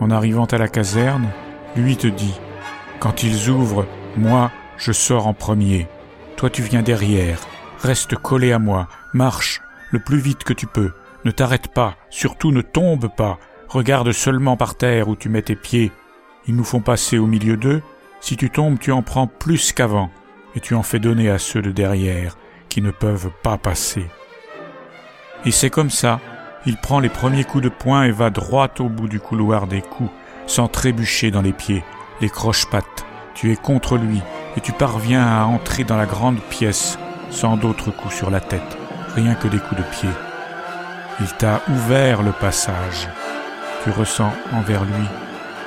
En 0.00 0.10
arrivant 0.10 0.44
à 0.44 0.58
la 0.58 0.68
caserne, 0.68 1.28
lui 1.74 1.96
te 1.96 2.06
dit 2.06 2.34
Quand 3.00 3.22
ils 3.22 3.48
ouvrent, 3.48 3.86
moi, 4.16 4.50
je 4.76 4.92
sors 4.92 5.26
en 5.26 5.34
premier. 5.34 5.88
Toi, 6.36 6.50
tu 6.50 6.62
viens 6.62 6.82
derrière. 6.82 7.40
Reste 7.80 8.14
collé 8.16 8.52
à 8.52 8.58
moi. 8.58 8.88
Marche 9.14 9.62
le 9.90 9.98
plus 9.98 10.18
vite 10.18 10.44
que 10.44 10.52
tu 10.52 10.66
peux. 10.66 10.92
Ne 11.24 11.30
t'arrête 11.30 11.68
pas. 11.68 11.96
Surtout 12.10 12.52
ne 12.52 12.60
tombe 12.60 13.08
pas. 13.16 13.38
Regarde 13.68 14.12
seulement 14.12 14.56
par 14.56 14.76
terre 14.76 15.08
où 15.08 15.16
tu 15.16 15.28
mets 15.28 15.42
tes 15.42 15.56
pieds. 15.56 15.92
Ils 16.46 16.54
nous 16.54 16.64
font 16.64 16.80
passer 16.80 17.18
au 17.18 17.26
milieu 17.26 17.56
d'eux. 17.56 17.82
Si 18.20 18.36
tu 18.36 18.50
tombes, 18.50 18.78
tu 18.78 18.92
en 18.92 19.02
prends 19.02 19.26
plus 19.26 19.72
qu'avant 19.72 20.10
et 20.56 20.60
tu 20.60 20.74
en 20.74 20.82
fais 20.82 20.98
donner 20.98 21.30
à 21.30 21.38
ceux 21.38 21.62
de 21.62 21.70
derrière 21.70 22.36
qui 22.68 22.82
ne 22.82 22.90
peuvent 22.90 23.30
pas 23.42 23.58
passer. 23.58 24.06
Et 25.44 25.50
c'est 25.50 25.70
comme 25.70 25.90
ça, 25.90 26.18
il 26.64 26.76
prend 26.76 26.98
les 26.98 27.08
premiers 27.08 27.44
coups 27.44 27.62
de 27.62 27.68
poing 27.68 28.04
et 28.04 28.10
va 28.10 28.30
droit 28.30 28.68
au 28.80 28.88
bout 28.88 29.06
du 29.06 29.20
couloir 29.20 29.68
des 29.68 29.82
coups, 29.82 30.10
sans 30.46 30.66
trébucher 30.66 31.30
dans 31.30 31.42
les 31.42 31.52
pieds, 31.52 31.84
les 32.20 32.28
croche-pattes. 32.28 33.04
Tu 33.34 33.52
es 33.52 33.56
contre 33.56 33.98
lui 33.98 34.20
et 34.56 34.60
tu 34.60 34.72
parviens 34.72 35.24
à 35.24 35.44
entrer 35.44 35.84
dans 35.84 35.96
la 35.96 36.06
grande 36.06 36.40
pièce 36.40 36.98
sans 37.30 37.56
d'autres 37.56 37.90
coups 37.90 38.14
sur 38.14 38.30
la 38.30 38.40
tête, 38.40 38.76
rien 39.14 39.34
que 39.34 39.48
des 39.48 39.58
coups 39.58 39.80
de 39.80 39.86
pied. 39.86 40.08
Il 41.20 41.28
t'a 41.34 41.60
ouvert 41.68 42.22
le 42.22 42.32
passage. 42.32 43.08
Tu 43.84 43.90
ressens 43.90 44.32
envers 44.52 44.84
lui 44.84 45.06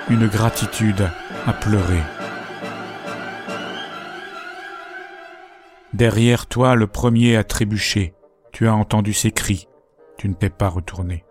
une 0.09 0.27
gratitude 0.27 1.09
à 1.47 1.53
pleurer. 1.53 2.01
Derrière 5.99 6.47
toi, 6.47 6.75
le 6.75 6.87
premier 6.87 7.35
a 7.35 7.43
trébuché. 7.43 8.13
Tu 8.53 8.69
as 8.69 8.73
entendu 8.73 9.11
ses 9.11 9.31
cris. 9.31 9.67
Tu 10.17 10.29
ne 10.29 10.33
t'es 10.33 10.49
pas 10.49 10.69
retourné. 10.69 11.25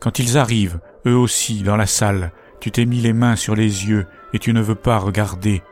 Quand 0.00 0.18
ils 0.18 0.36
arrivent, 0.36 0.80
eux 1.06 1.14
aussi, 1.14 1.62
dans 1.62 1.76
la 1.76 1.86
salle, 1.86 2.32
tu 2.58 2.72
t'es 2.72 2.86
mis 2.86 3.00
les 3.00 3.12
mains 3.12 3.36
sur 3.36 3.54
les 3.54 3.86
yeux 3.86 4.08
et 4.32 4.40
tu 4.40 4.52
ne 4.52 4.60
veux 4.60 4.74
pas 4.74 4.98
regarder. 4.98 5.62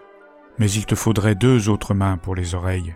Mais 0.56 0.70
il 0.70 0.86
te 0.86 0.94
faudrait 0.94 1.34
deux 1.34 1.68
autres 1.68 1.94
mains 1.94 2.16
pour 2.16 2.36
les 2.36 2.54
oreilles. 2.54 2.94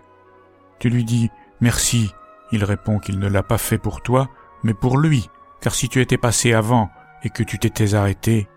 Tu 0.79 0.89
lui 0.89 1.03
dis 1.03 1.29
merci. 1.59 2.13
Il 2.53 2.63
répond 2.63 2.97
qu'il 2.99 3.19
ne 3.19 3.27
l'a 3.27 3.43
pas 3.43 3.57
fait 3.57 3.77
pour 3.77 4.01
toi, 4.01 4.29
mais 4.63 4.73
pour 4.73 4.97
lui, 4.97 5.29
car 5.59 5.75
si 5.75 5.89
tu 5.89 5.99
étais 5.99 6.17
passé 6.17 6.53
avant 6.53 6.89
et 7.21 7.29
que 7.29 7.43
tu 7.43 7.59
t'étais 7.59 7.95
arrêté, 7.95 8.47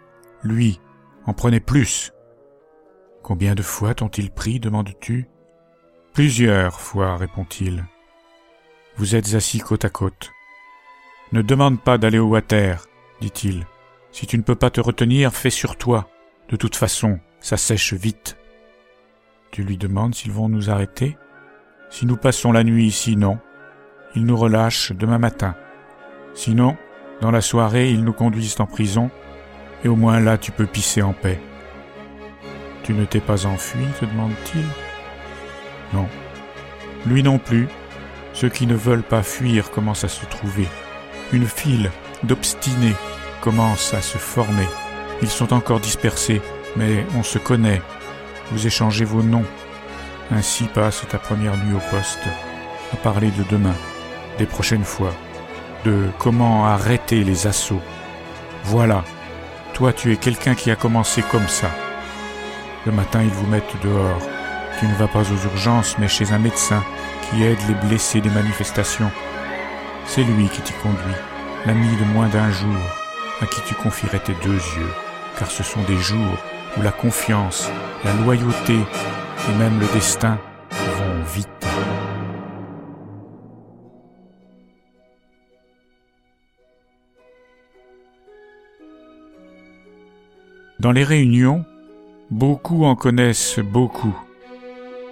lui 0.44 0.80
en 1.24 1.32
prenait 1.32 1.58
plus. 1.58 2.12
Combien 3.24 3.56
de 3.56 3.62
fois 3.62 3.92
t'ont-ils 3.92 4.30
pris, 4.30 4.60
demandes-tu? 4.60 5.28
Plusieurs 6.16 6.80
fois, 6.80 7.18
répond-il. 7.18 7.84
Vous 8.96 9.16
êtes 9.16 9.34
assis 9.34 9.58
côte 9.58 9.84
à 9.84 9.90
côte. 9.90 10.32
Ne 11.32 11.42
demande 11.42 11.78
pas 11.78 11.98
d'aller 11.98 12.18
au 12.18 12.28
water, 12.28 12.86
dit-il. 13.20 13.66
Si 14.12 14.26
tu 14.26 14.38
ne 14.38 14.42
peux 14.42 14.54
pas 14.54 14.70
te 14.70 14.80
retenir, 14.80 15.34
fais 15.34 15.50
sur 15.50 15.76
toi. 15.76 16.08
De 16.48 16.56
toute 16.56 16.74
façon, 16.74 17.20
ça 17.38 17.58
sèche 17.58 17.92
vite. 17.92 18.38
Tu 19.50 19.62
lui 19.62 19.76
demandes 19.76 20.14
s'ils 20.14 20.32
vont 20.32 20.48
nous 20.48 20.70
arrêter? 20.70 21.18
Si 21.90 22.06
nous 22.06 22.16
passons 22.16 22.50
la 22.50 22.64
nuit 22.64 22.86
ici, 22.86 23.14
non. 23.14 23.38
Ils 24.14 24.24
nous 24.24 24.38
relâchent 24.38 24.92
demain 24.92 25.18
matin. 25.18 25.54
Sinon, 26.32 26.78
dans 27.20 27.30
la 27.30 27.42
soirée, 27.42 27.90
ils 27.90 28.02
nous 28.02 28.14
conduisent 28.14 28.58
en 28.58 28.66
prison, 28.66 29.10
et 29.84 29.88
au 29.88 29.96
moins 29.96 30.20
là 30.20 30.38
tu 30.38 30.50
peux 30.50 30.64
pisser 30.64 31.02
en 31.02 31.12
paix. 31.12 31.38
Tu 32.84 32.94
ne 32.94 33.04
t'es 33.04 33.20
pas 33.20 33.44
enfui? 33.44 33.84
te 34.00 34.06
demande-t-il. 34.06 34.85
Non. 35.92 36.08
Lui 37.06 37.22
non 37.22 37.38
plus. 37.38 37.68
Ceux 38.32 38.48
qui 38.48 38.66
ne 38.66 38.74
veulent 38.74 39.02
pas 39.02 39.22
fuir 39.22 39.70
commencent 39.70 40.04
à 40.04 40.08
se 40.08 40.26
trouver. 40.26 40.68
Une 41.32 41.46
file 41.46 41.90
d'obstinés 42.22 42.94
commence 43.40 43.94
à 43.94 44.02
se 44.02 44.18
former. 44.18 44.66
Ils 45.22 45.28
sont 45.28 45.52
encore 45.52 45.80
dispersés, 45.80 46.42
mais 46.76 47.06
on 47.16 47.22
se 47.22 47.38
connaît. 47.38 47.80
Vous 48.52 48.66
échangez 48.66 49.04
vos 49.04 49.22
noms. 49.22 49.46
Ainsi 50.30 50.64
passe 50.64 51.04
ta 51.08 51.18
première 51.18 51.56
nuit 51.56 51.74
au 51.74 51.90
poste, 51.90 52.26
à 52.92 52.96
parler 52.96 53.30
de 53.30 53.44
demain, 53.44 53.74
des 54.38 54.46
prochaines 54.46 54.84
fois, 54.84 55.12
de 55.84 56.08
comment 56.18 56.66
arrêter 56.66 57.22
les 57.22 57.46
assauts. 57.46 57.82
Voilà, 58.64 59.04
toi 59.72 59.92
tu 59.92 60.12
es 60.12 60.16
quelqu'un 60.16 60.54
qui 60.56 60.70
a 60.70 60.76
commencé 60.76 61.22
comme 61.22 61.46
ça. 61.46 61.70
Le 62.84 62.92
matin 62.92 63.22
ils 63.22 63.30
vous 63.30 63.46
mettent 63.46 63.80
dehors, 63.84 64.20
tu 64.78 64.86
ne 64.86 64.94
vas 64.94 65.08
pas 65.08 65.22
aux 65.22 65.44
urgences, 65.44 65.96
mais 65.98 66.08
chez 66.08 66.32
un 66.32 66.38
médecin 66.38 66.82
qui 67.22 67.42
aide 67.42 67.58
les 67.68 67.88
blessés 67.88 68.20
des 68.20 68.30
manifestations. 68.30 69.10
C'est 70.06 70.22
lui 70.22 70.48
qui 70.48 70.60
t'y 70.60 70.72
conduit, 70.74 71.14
l'ami 71.64 71.96
de 71.96 72.04
moins 72.12 72.28
d'un 72.28 72.50
jour, 72.50 72.76
à 73.40 73.46
qui 73.46 73.60
tu 73.62 73.74
confierais 73.74 74.20
tes 74.20 74.34
deux 74.44 74.54
yeux, 74.54 74.92
car 75.38 75.50
ce 75.50 75.62
sont 75.62 75.82
des 75.82 75.96
jours 75.96 76.38
où 76.76 76.82
la 76.82 76.92
confiance, 76.92 77.70
la 78.04 78.12
loyauté 78.14 78.74
et 79.48 79.54
même 79.58 79.80
le 79.80 79.86
destin 79.92 80.38
vont 80.70 81.22
vite. 81.34 81.48
Dans 90.78 90.92
les 90.92 91.04
réunions, 91.04 91.64
beaucoup 92.30 92.84
en 92.84 92.94
connaissent 92.94 93.58
beaucoup. 93.58 94.14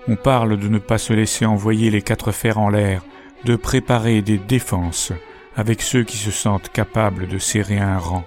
On 0.07 0.17
parle 0.17 0.59
de 0.59 0.69
ne 0.69 0.79
pas 0.79 0.99
se 0.99 1.15
laisser 1.15 1.47
envoyer 1.47 1.91
les 1.91 2.03
quatre 2.03 2.31
fers 2.31 2.59
en 2.59 2.69
l'air, 2.69 3.03
de 3.45 3.57
préparer 3.57 4.21
des 4.21 4.37
défenses 4.37 5.13
avec 5.57 5.81
ceux 5.81 6.05
qui 6.05 6.19
se 6.19 6.31
sentent 6.31 6.69
capables 6.71 7.27
de 7.27 7.39
serrer 7.39 7.79
un 7.79 7.99
rang. 7.99 8.25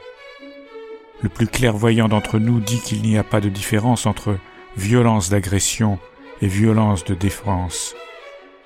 Le 1.22 1.30
plus 1.30 1.48
clairvoyant 1.48 2.08
d'entre 2.08 2.40
nous 2.40 2.60
dit 2.60 2.80
qu'il 2.80 3.02
n'y 3.02 3.18
a 3.18 3.24
pas 3.24 3.42
de 3.42 3.50
différence 3.50 4.06
entre 4.06 4.38
violence 4.76 5.30
d'agression 5.30 6.00
et 6.42 6.48
violence 6.48 7.04
de 7.04 7.16
défense. 7.16 7.96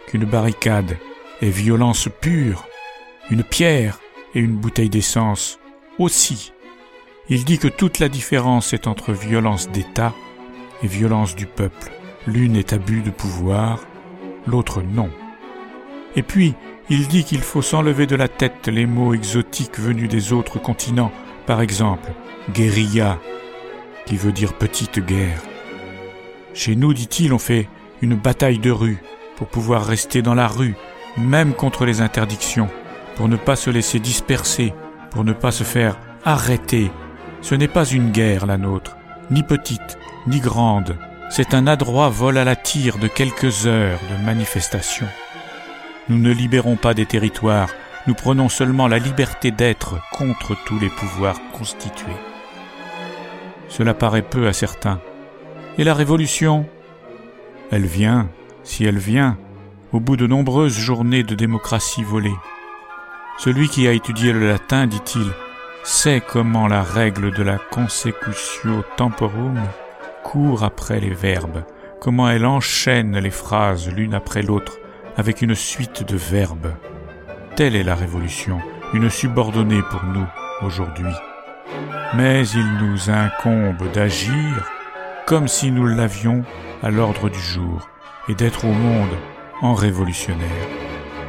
qu'une 0.08 0.26
barricade 0.26 0.98
est 1.42 1.50
violence 1.50 2.10
pure, 2.22 2.68
une 3.30 3.44
pierre 3.44 4.00
et 4.36 4.40
une 4.40 4.56
bouteille 4.56 4.90
d'essence 4.90 5.60
aussi. 6.00 6.54
Il 7.30 7.46
dit 7.46 7.60
que 7.60 7.68
toute 7.68 8.00
la 8.00 8.10
différence 8.10 8.74
est 8.74 8.88
entre 8.88 9.14
violence 9.14 9.70
d'État 9.70 10.14
et 10.84 10.88
violence 10.88 11.36
du 11.36 11.46
peuple. 11.46 11.92
L'une 12.28 12.56
est 12.56 12.74
abus 12.74 13.02
de 13.02 13.10
pouvoir, 13.10 13.80
l'autre 14.46 14.82
non. 14.82 15.10
Et 16.16 16.22
puis, 16.22 16.54
il 16.90 17.08
dit 17.08 17.24
qu'il 17.24 17.42
faut 17.42 17.62
s'enlever 17.62 18.06
de 18.06 18.16
la 18.16 18.28
tête 18.28 18.68
les 18.68 18.86
mots 18.86 19.14
exotiques 19.14 19.80
venus 19.80 20.10
des 20.10 20.34
autres 20.34 20.60
continents, 20.60 21.12
par 21.48 21.62
exemple, 21.62 22.12
guérilla, 22.52 23.18
qui 24.06 24.18
veut 24.18 24.32
dire 24.32 24.54
petite 24.54 25.00
guerre. 25.00 25.42
Chez 26.54 26.76
nous, 26.76 26.94
dit-il, 26.94 27.34
on 27.34 27.40
fait 27.40 27.70
une 28.02 28.16
bataille 28.16 28.60
de 28.60 28.72
rue 28.72 29.02
pour 29.36 29.48
pouvoir 29.48 29.86
rester 29.86 30.22
dans 30.22 30.36
la 30.36 30.48
rue, 30.48 30.76
même 31.18 31.54
contre 31.54 31.86
les 31.86 32.02
interdictions, 32.02 32.70
pour 33.16 33.30
ne 33.30 33.38
pas 33.38 33.56
se 33.56 33.70
laisser 33.70 34.00
disperser, 34.00 34.74
pour 35.10 35.24
ne 35.24 35.34
pas 35.34 35.52
se 35.52 35.64
faire 35.64 35.98
arrêter. 36.24 36.92
Ce 37.42 37.56
n'est 37.56 37.68
pas 37.68 37.86
une 37.86 38.12
guerre, 38.12 38.46
la 38.46 38.58
nôtre, 38.58 38.98
ni 39.32 39.42
petite, 39.44 39.98
ni 40.28 40.40
grande. 40.40 40.98
C'est 41.34 41.54
un 41.54 41.66
adroit 41.66 42.10
vol 42.10 42.38
à 42.38 42.44
la 42.44 42.58
tire 42.58 42.98
de 42.98 43.08
quelques 43.08 43.66
heures 43.66 44.02
de 44.10 44.26
manifestation. 44.26 45.08
Nous 46.10 46.18
ne 46.18 46.30
libérons 46.30 46.76
pas 46.76 46.94
des 46.94 47.06
territoires, 47.06 47.70
nous 48.06 48.14
prenons 48.14 48.50
seulement 48.50 48.90
la 48.90 49.00
liberté 49.00 49.50
d'être 49.50 50.02
contre 50.12 50.58
tous 50.66 50.78
les 50.78 50.90
pouvoirs 50.90 51.40
constitués. 51.54 52.12
Cela 53.70 53.94
paraît 53.94 54.24
peu 54.24 54.46
à 54.46 54.52
certains. 54.52 55.00
Et 55.78 55.86
la 55.86 55.94
révolution? 55.94 56.68
Elle 57.72 57.86
vient, 57.86 58.28
si 58.66 58.84
elle 58.84 59.00
vient, 59.00 59.38
au 59.94 60.02
bout 60.02 60.18
de 60.18 60.28
nombreuses 60.28 60.78
journées 60.78 61.24
de 61.24 61.36
démocratie 61.36 62.04
volée. 62.04 62.36
Celui 63.38 63.70
qui 63.70 63.88
a 63.88 63.94
étudié 63.94 64.34
le 64.34 64.50
latin, 64.50 64.86
dit-il, 64.86 65.32
sait 65.86 66.22
comment 66.22 66.68
la 66.68 66.84
règle 66.84 67.32
de 67.32 67.42
la 67.42 67.58
consecutio 67.58 68.84
temporum 68.98 69.62
court 70.32 70.64
après 70.64 71.02
les 71.02 71.14
verbes, 71.14 71.66
comment 72.00 72.30
elle 72.30 72.46
enchaîne 72.46 73.18
les 73.18 73.32
phrases 73.32 73.90
l'une 73.90 74.14
après 74.14 74.42
l'autre 74.42 74.80
avec 75.18 75.42
une 75.42 75.56
suite 75.56 76.08
de 76.08 76.16
verbes. 76.16 76.72
Telle 77.58 77.76
est 77.76 77.84
la 77.84 77.96
révolution, 77.96 78.62
une 78.94 79.10
subordonnée 79.10 79.82
pour 79.92 80.06
nous 80.06 80.26
aujourd'hui. 80.62 81.14
Mais 82.16 82.48
il 82.48 82.78
nous 82.78 83.10
incombe 83.10 83.92
d'agir 83.92 84.72
comme 85.26 85.50
si 85.50 85.70
nous 85.70 85.86
l'avions 85.86 86.46
à 86.82 86.92
l'ordre 86.92 87.28
du 87.28 87.40
jour 87.40 87.90
et 88.30 88.34
d'être 88.34 88.64
au 88.64 88.72
monde 88.72 89.18
en 89.62 89.74
révolutionnaire, 89.74 90.68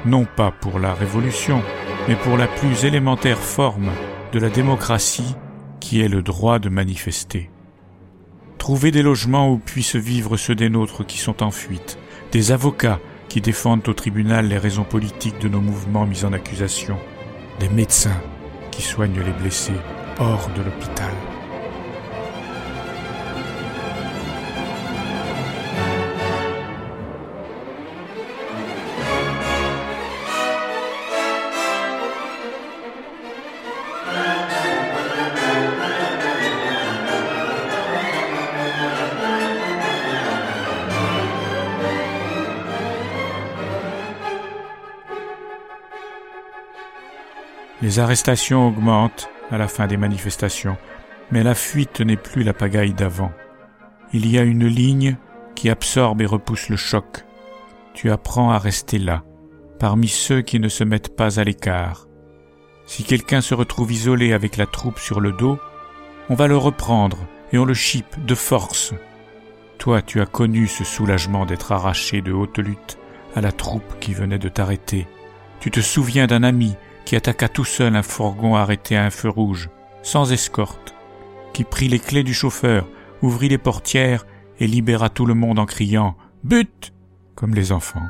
non 0.04 0.26
pas 0.36 0.52
pour 0.52 0.78
la 0.78 0.94
révolution, 0.94 1.60
mais 2.06 2.14
pour 2.14 2.36
la 2.36 2.46
plus 2.46 2.84
élémentaire 2.84 3.40
forme 3.40 3.90
de 4.32 4.38
la 4.38 4.48
démocratie 4.48 5.34
qui 5.80 6.00
est 6.02 6.08
le 6.08 6.22
droit 6.22 6.60
de 6.60 6.68
manifester. 6.68 7.51
Trouver 8.62 8.92
des 8.92 9.02
logements 9.02 9.50
où 9.50 9.58
puissent 9.58 9.96
vivre 9.96 10.36
ceux 10.36 10.54
des 10.54 10.70
nôtres 10.70 11.04
qui 11.04 11.18
sont 11.18 11.42
en 11.42 11.50
fuite, 11.50 11.98
des 12.30 12.52
avocats 12.52 13.00
qui 13.28 13.40
défendent 13.40 13.88
au 13.88 13.92
tribunal 13.92 14.46
les 14.46 14.56
raisons 14.56 14.84
politiques 14.84 15.40
de 15.40 15.48
nos 15.48 15.60
mouvements 15.60 16.06
mis 16.06 16.24
en 16.24 16.32
accusation, 16.32 16.96
des 17.58 17.68
médecins 17.68 18.22
qui 18.70 18.82
soignent 18.82 19.20
les 19.20 19.32
blessés 19.32 19.72
hors 20.20 20.48
de 20.56 20.62
l'hôpital. 20.62 21.10
Les 47.92 47.98
arrestations 47.98 48.68
augmentent 48.68 49.28
à 49.50 49.58
la 49.58 49.68
fin 49.68 49.86
des 49.86 49.98
manifestations, 49.98 50.78
mais 51.30 51.42
la 51.42 51.54
fuite 51.54 52.00
n'est 52.00 52.16
plus 52.16 52.42
la 52.42 52.54
pagaille 52.54 52.94
d'avant. 52.94 53.32
Il 54.14 54.26
y 54.30 54.38
a 54.38 54.42
une 54.44 54.66
ligne 54.66 55.18
qui 55.54 55.68
absorbe 55.68 56.22
et 56.22 56.26
repousse 56.26 56.70
le 56.70 56.76
choc. 56.76 57.26
Tu 57.92 58.10
apprends 58.10 58.50
à 58.50 58.56
rester 58.56 58.96
là, 58.96 59.24
parmi 59.78 60.08
ceux 60.08 60.40
qui 60.40 60.58
ne 60.58 60.70
se 60.70 60.84
mettent 60.84 61.14
pas 61.14 61.38
à 61.38 61.44
l'écart. 61.44 62.06
Si 62.86 63.04
quelqu'un 63.04 63.42
se 63.42 63.54
retrouve 63.54 63.92
isolé 63.92 64.32
avec 64.32 64.56
la 64.56 64.64
troupe 64.64 64.98
sur 64.98 65.20
le 65.20 65.32
dos, 65.32 65.58
on 66.30 66.34
va 66.34 66.46
le 66.46 66.56
reprendre 66.56 67.18
et 67.52 67.58
on 67.58 67.66
le 67.66 67.74
chipe 67.74 68.24
de 68.24 68.34
force. 68.34 68.94
Toi, 69.76 70.00
tu 70.00 70.22
as 70.22 70.26
connu 70.26 70.66
ce 70.66 70.82
soulagement 70.82 71.44
d'être 71.44 71.72
arraché 71.72 72.22
de 72.22 72.32
haute 72.32 72.58
lutte 72.58 72.96
à 73.36 73.42
la 73.42 73.52
troupe 73.52 73.98
qui 74.00 74.14
venait 74.14 74.38
de 74.38 74.48
t'arrêter. 74.48 75.06
Tu 75.60 75.70
te 75.70 75.80
souviens 75.80 76.26
d'un 76.26 76.42
ami 76.42 76.74
qui 77.04 77.16
attaqua 77.16 77.48
tout 77.48 77.64
seul 77.64 77.96
un 77.96 78.02
fourgon 78.02 78.56
arrêté 78.56 78.96
à 78.96 79.04
un 79.04 79.10
feu 79.10 79.28
rouge, 79.28 79.70
sans 80.02 80.32
escorte, 80.32 80.94
qui 81.52 81.64
prit 81.64 81.88
les 81.88 81.98
clés 81.98 82.22
du 82.22 82.34
chauffeur, 82.34 82.88
ouvrit 83.22 83.48
les 83.48 83.58
portières 83.58 84.26
et 84.58 84.66
libéra 84.66 85.08
tout 85.08 85.26
le 85.26 85.34
monde 85.34 85.58
en 85.58 85.66
criant 85.66 86.16
But 86.44 86.92
comme 87.34 87.54
les 87.54 87.72
enfants. 87.72 88.08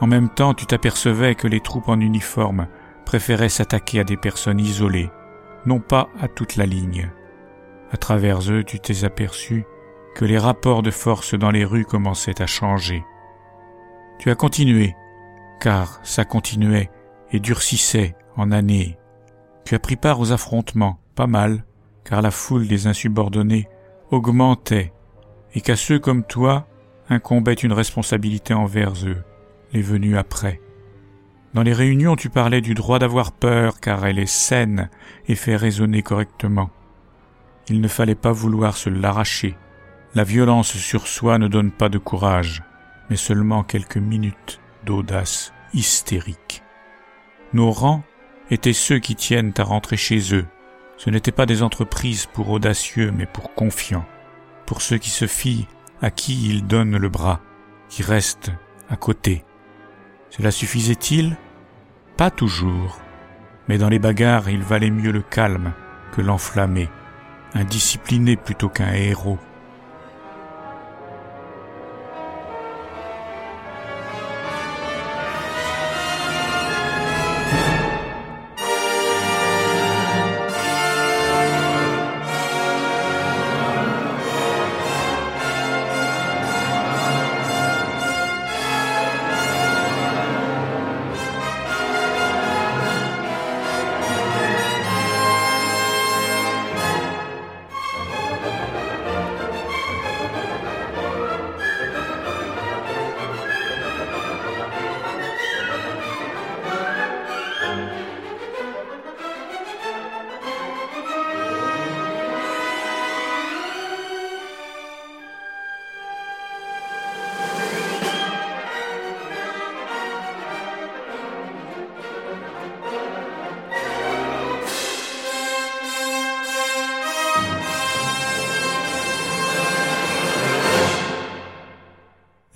En 0.00 0.06
même 0.06 0.28
temps, 0.28 0.54
tu 0.54 0.66
t'apercevais 0.66 1.34
que 1.34 1.48
les 1.48 1.60
troupes 1.60 1.88
en 1.88 2.00
uniforme 2.00 2.66
préféraient 3.04 3.48
s'attaquer 3.48 4.00
à 4.00 4.04
des 4.04 4.16
personnes 4.16 4.60
isolées, 4.60 5.10
non 5.64 5.80
pas 5.80 6.08
à 6.20 6.28
toute 6.28 6.56
la 6.56 6.66
ligne. 6.66 7.10
À 7.92 7.96
travers 7.96 8.40
eux, 8.50 8.64
tu 8.64 8.78
t'es 8.80 9.04
aperçu 9.04 9.64
que 10.14 10.24
les 10.24 10.38
rapports 10.38 10.82
de 10.82 10.90
force 10.90 11.34
dans 11.34 11.50
les 11.50 11.64
rues 11.64 11.84
commençaient 11.84 12.42
à 12.42 12.46
changer. 12.46 13.04
Tu 14.18 14.30
as 14.30 14.34
continué, 14.34 14.96
car 15.60 16.00
ça 16.02 16.24
continuait 16.24 16.90
et 17.32 17.40
durcissait 17.40 18.14
en 18.36 18.52
années. 18.52 18.98
Tu 19.64 19.74
as 19.74 19.78
pris 19.78 19.96
part 19.96 20.20
aux 20.20 20.32
affrontements, 20.32 20.98
pas 21.14 21.26
mal, 21.26 21.64
car 22.04 22.22
la 22.22 22.30
foule 22.30 22.68
des 22.68 22.86
insubordonnés 22.86 23.68
augmentait, 24.10 24.92
et 25.54 25.60
qu'à 25.60 25.76
ceux 25.76 25.98
comme 25.98 26.22
toi 26.24 26.68
incombait 27.08 27.54
une 27.54 27.72
responsabilité 27.72 28.54
envers 28.54 28.92
eux, 29.06 29.22
les 29.72 29.82
venus 29.82 30.16
après. 30.16 30.60
Dans 31.54 31.62
les 31.62 31.72
réunions, 31.72 32.16
tu 32.16 32.28
parlais 32.28 32.60
du 32.60 32.74
droit 32.74 32.98
d'avoir 32.98 33.32
peur, 33.32 33.80
car 33.80 34.04
elle 34.06 34.18
est 34.18 34.26
saine 34.26 34.90
et 35.26 35.34
fait 35.34 35.56
raisonner 35.56 36.02
correctement. 36.02 36.70
Il 37.68 37.80
ne 37.80 37.88
fallait 37.88 38.14
pas 38.14 38.32
vouloir 38.32 38.76
se 38.76 38.90
l'arracher. 38.90 39.56
La 40.14 40.22
violence 40.22 40.76
sur 40.76 41.06
soi 41.06 41.38
ne 41.38 41.48
donne 41.48 41.72
pas 41.72 41.88
de 41.88 41.98
courage, 41.98 42.62
mais 43.10 43.16
seulement 43.16 43.64
quelques 43.64 43.96
minutes 43.96 44.60
d'audace 44.84 45.52
hystérique. 45.72 46.62
Nos 47.56 47.70
rangs 47.70 48.02
étaient 48.50 48.74
ceux 48.74 48.98
qui 48.98 49.16
tiennent 49.16 49.54
à 49.56 49.62
rentrer 49.62 49.96
chez 49.96 50.34
eux. 50.34 50.44
Ce 50.98 51.08
n'étaient 51.08 51.32
pas 51.32 51.46
des 51.46 51.62
entreprises 51.62 52.26
pour 52.26 52.50
audacieux, 52.50 53.10
mais 53.16 53.24
pour 53.24 53.54
confiants, 53.54 54.04
pour 54.66 54.82
ceux 54.82 54.98
qui 54.98 55.08
se 55.08 55.26
fient 55.26 55.66
à 56.02 56.10
qui 56.10 56.50
ils 56.50 56.66
donnent 56.66 56.98
le 56.98 57.08
bras, 57.08 57.40
qui 57.88 58.02
restent 58.02 58.52
à 58.90 58.96
côté. 58.96 59.42
Cela 60.28 60.50
suffisait-il? 60.50 61.34
Pas 62.18 62.30
toujours. 62.30 63.00
Mais 63.68 63.78
dans 63.78 63.88
les 63.88 63.98
bagarres, 63.98 64.50
il 64.50 64.60
valait 64.60 64.90
mieux 64.90 65.10
le 65.10 65.22
calme 65.22 65.72
que 66.12 66.20
l'enflammé, 66.20 66.90
un 67.54 67.64
discipliné 67.64 68.36
plutôt 68.36 68.68
qu'un 68.68 68.92
héros. 68.92 69.38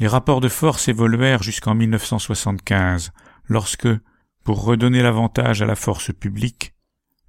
Les 0.01 0.09
rapports 0.09 0.41
de 0.41 0.49
force 0.49 0.89
évoluèrent 0.89 1.43
jusqu'en 1.43 1.75
1975, 1.75 3.13
lorsque, 3.45 3.89
pour 4.45 4.65
redonner 4.65 5.03
l'avantage 5.03 5.61
à 5.61 5.67
la 5.67 5.77
force 5.77 6.13
publique, 6.13 6.75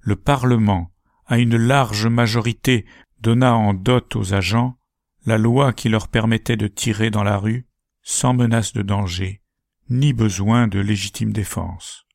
le 0.00 0.16
Parlement, 0.16 0.90
à 1.26 1.38
une 1.38 1.56
large 1.56 2.06
majorité, 2.06 2.86
donna 3.20 3.54
en 3.54 3.74
dot 3.74 4.16
aux 4.16 4.34
agents 4.34 4.78
la 5.26 5.38
loi 5.38 5.72
qui 5.72 5.88
leur 5.88 6.08
permettait 6.08 6.56
de 6.56 6.66
tirer 6.66 7.10
dans 7.10 7.22
la 7.22 7.36
rue 7.36 7.66
sans 8.02 8.34
menace 8.34 8.72
de 8.72 8.82
danger, 8.82 9.42
ni 9.90 10.12
besoin 10.14 10.66
de 10.66 10.80
légitime 10.80 11.32
défense, 11.32 12.06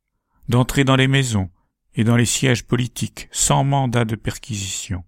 d'entrer 0.50 0.84
dans 0.84 0.98
les 0.98 1.08
maisons 1.08 1.50
et 1.94 2.04
dans 2.04 2.18
les 2.18 2.26
sièges 2.26 2.66
politiques 2.66 3.30
sans 3.32 3.64
mandat 3.64 4.06
de 4.06 4.16
perquisition, 4.16 5.04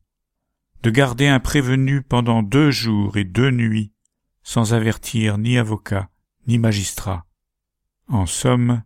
de 0.83 0.91
garder 0.91 1.27
un 1.27 1.39
prévenu 1.39 2.03
pendant 2.03 2.43
deux 2.43 2.71
jours 2.71 3.17
et 3.17 3.25
deux 3.25 3.51
nuits 3.51 3.91
sans 4.49 4.73
avertir 4.73 5.37
ni 5.37 5.59
avocat 5.59 6.09
ni 6.47 6.57
magistrat. 6.57 7.27
En 8.07 8.25
somme, 8.25 8.81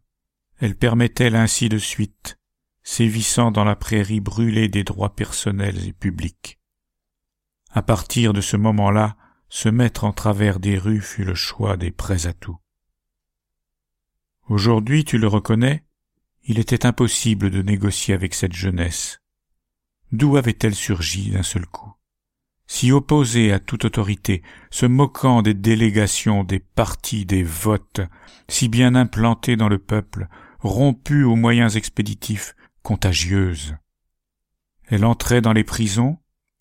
elle 0.60 0.76
permettait 0.76 1.34
ainsi 1.34 1.70
de 1.70 1.78
suite, 1.78 2.38
sévissant 2.84 3.50
dans 3.50 3.64
la 3.64 3.78
prairie 3.78 4.20
brûlée 4.20 4.68
des 4.68 4.84
droits 4.84 5.16
personnels 5.16 5.88
et 5.88 5.94
publics. 5.94 6.60
À 7.72 7.82
partir 7.82 8.34
de 8.34 8.42
ce 8.42 8.58
moment-là, 8.58 9.16
se 9.48 9.70
mettre 9.70 10.04
en 10.04 10.12
travers 10.12 10.60
des 10.60 10.78
rues 10.78 11.00
fut 11.00 11.24
le 11.24 11.34
choix 11.34 11.78
des 11.78 11.92
prêts 11.92 12.28
à 12.28 12.34
tout. 12.34 12.58
Aujourd'hui, 14.50 15.06
tu 15.06 15.18
le 15.18 15.28
reconnais, 15.28 15.86
il 16.44 16.60
était 16.60 16.86
impossible 16.86 17.50
de 17.50 17.62
négocier 17.62 18.14
avec 18.14 18.34
cette 18.34 18.52
jeunesse. 18.52 19.22
D'où 20.12 20.36
avait-elle 20.36 20.76
surgi 20.76 21.32
d'un 21.32 21.42
seul 21.42 21.66
coup? 21.66 21.94
Si 22.66 22.92
opposée 22.92 23.52
à 23.52 23.60
toute 23.60 23.86
autorité, 23.86 24.42
se 24.72 24.86
moquant 24.86 25.42
des 25.42 25.54
délégations, 25.54 26.44
des 26.44 26.60
partis, 26.60 27.26
des 27.26 27.44
votes, 27.44 28.02
si 28.48 28.70
bien 28.70 28.96
implantée 28.96 29.56
dans 29.56 29.70
le 29.70 29.80
peuple, 29.80 30.28
rompue 30.60 31.24
aux 31.24 31.36
moyens 31.36 31.76
expéditifs, 31.76 32.56
contagieuse. 32.82 33.76
Elle 34.88 35.06
entrait 35.06 35.42
dans 35.42 35.54
les 35.54 35.64
prisons, 35.64 36.18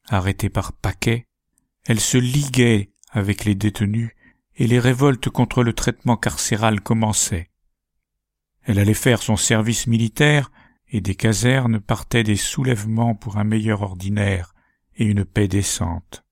arrêtée 0.09 0.49
par 0.49 0.73
paquets, 0.73 1.27
elle 1.87 2.01
se 2.01 2.19
liguait 2.19 2.93
avec 3.11 3.45
les 3.45 3.55
détenus, 3.55 4.11
et 4.57 4.67
les 4.67 4.79
révoltes 4.79 5.31
contre 5.31 5.63
le 5.63 5.73
traitement 5.73 6.17
carcéral 6.17 6.81
commençaient. 6.81 7.51
Elle 8.65 8.79
allait 8.79 8.95
faire 8.95 9.23
son 9.23 9.37
service 9.37 9.87
militaire, 9.87 10.51
et 10.89 11.01
des 11.01 11.15
casernes 11.15 11.81
partaient 11.81 12.23
des 12.23 12.37
soulèvements 12.37 13.15
pour 13.15 13.39
un 13.39 13.45
meilleur 13.45 13.83
ordinaire 13.83 14.53
et 14.97 15.05
une 15.05 15.25
paix 15.25 15.49
décente. 15.49 16.25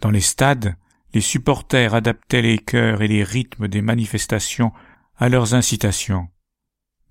Dans 0.00 0.10
les 0.10 0.20
stades, 0.20 0.76
les 1.14 1.20
supporters 1.20 1.94
adaptaient 1.94 2.42
les 2.42 2.58
chœurs 2.58 3.02
et 3.02 3.08
les 3.08 3.24
rythmes 3.24 3.68
des 3.68 3.82
manifestations 3.82 4.72
à 5.16 5.28
leurs 5.28 5.54
incitations. 5.54 6.28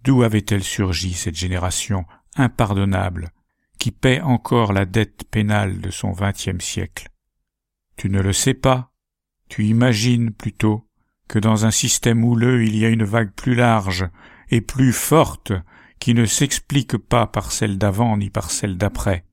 D'où 0.04 0.22
avait-elle 0.22 0.64
surgi 0.64 1.14
cette 1.14 1.36
génération 1.36 2.06
impardonnable 2.36 3.32
qui 3.80 3.92
paie 3.92 4.22
encore 4.22 4.74
la 4.74 4.86
dette 4.86 5.24
pénale 5.30 5.82
de 5.82 5.90
son 5.90 6.12
vingtième 6.12 6.62
siècle? 6.62 7.10
Tu 7.98 8.10
ne 8.10 8.22
le 8.22 8.34
sais 8.34 8.54
pas, 8.54 8.92
tu 9.50 9.66
imagines 9.66 10.32
plutôt 10.32 10.88
que 11.28 11.40
dans 11.40 11.66
un 11.66 11.72
système 11.72 12.24
houleux 12.24 12.64
il 12.64 12.78
y 12.78 12.86
a 12.86 12.90
une 12.90 13.04
vague 13.04 13.32
plus 13.32 13.56
large 13.56 14.08
et 14.50 14.62
plus 14.62 14.94
forte 14.94 15.54
qui 16.00 16.14
ne 16.14 16.26
s'explique 16.26 16.98
pas 16.98 17.26
par 17.26 17.52
celle 17.52 17.78
d'avant 17.78 18.18
ni 18.18 18.30
par 18.30 18.52
celle 18.52 18.78
d'après. 18.78 19.26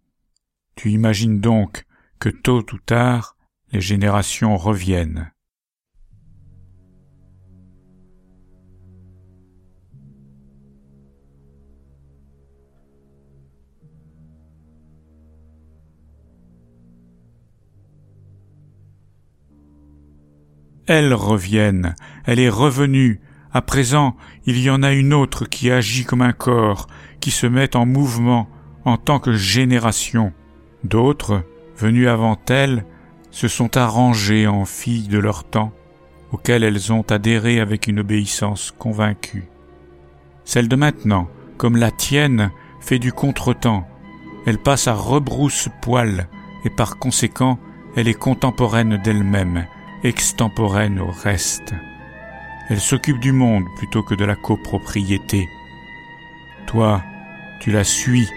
Tu 0.74 0.90
imagines 0.90 1.40
donc 1.40 1.84
que 2.18 2.28
tôt 2.28 2.64
ou 2.72 2.78
tard 2.78 3.36
les 3.72 3.80
générations 3.80 4.56
reviennent. 4.56 5.32
elles 20.86 21.14
reviennent, 21.14 21.94
elle 22.26 22.38
est 22.38 22.48
revenue, 22.48 23.20
à 23.52 23.62
présent 23.62 24.16
il 24.44 24.60
y 24.60 24.68
en 24.68 24.82
a 24.82 24.92
une 24.92 25.14
autre 25.14 25.46
qui 25.46 25.70
agit 25.70 26.04
comme 26.04 26.22
un 26.22 26.32
corps, 26.32 26.86
qui 27.20 27.30
se 27.30 27.46
met 27.46 27.76
en 27.76 27.86
mouvement 27.86 28.48
en 28.84 28.96
tant 28.96 29.18
que 29.18 29.32
génération. 29.32 30.32
D'autres, 30.84 31.42
venues 31.76 32.08
avant 32.08 32.38
elle, 32.48 32.84
se 33.30 33.48
sont 33.48 33.76
arrangées 33.76 34.46
en 34.46 34.64
filles 34.64 35.08
de 35.08 35.18
leur 35.18 35.44
temps, 35.44 35.72
auxquelles 36.32 36.64
elles 36.64 36.92
ont 36.92 37.02
adhéré 37.02 37.60
avec 37.60 37.86
une 37.86 38.00
obéissance 38.00 38.72
convaincue. 38.78 39.44
Celle 40.44 40.68
de 40.68 40.76
maintenant, 40.76 41.28
comme 41.56 41.76
la 41.76 41.90
tienne, 41.90 42.50
fait 42.80 42.98
du 42.98 43.12
contretemps. 43.12 43.86
Elle 44.46 44.58
passe 44.58 44.88
à 44.88 44.94
rebrousse-poil, 44.94 46.28
et 46.64 46.70
par 46.70 46.98
conséquent, 46.98 47.58
elle 47.96 48.08
est 48.08 48.14
contemporaine 48.14 48.96
d'elle-même, 48.96 49.66
extemporaine 50.02 50.98
au 50.98 51.10
reste. 51.10 51.74
Elle 52.68 52.80
s'occupe 52.80 53.20
du 53.20 53.32
monde 53.32 53.64
plutôt 53.76 54.02
que 54.02 54.14
de 54.14 54.24
la 54.24 54.34
copropriété. 54.34 55.48
Toi, 56.66 57.02
tu 57.60 57.70
la 57.70 57.84
suis, 57.84 58.28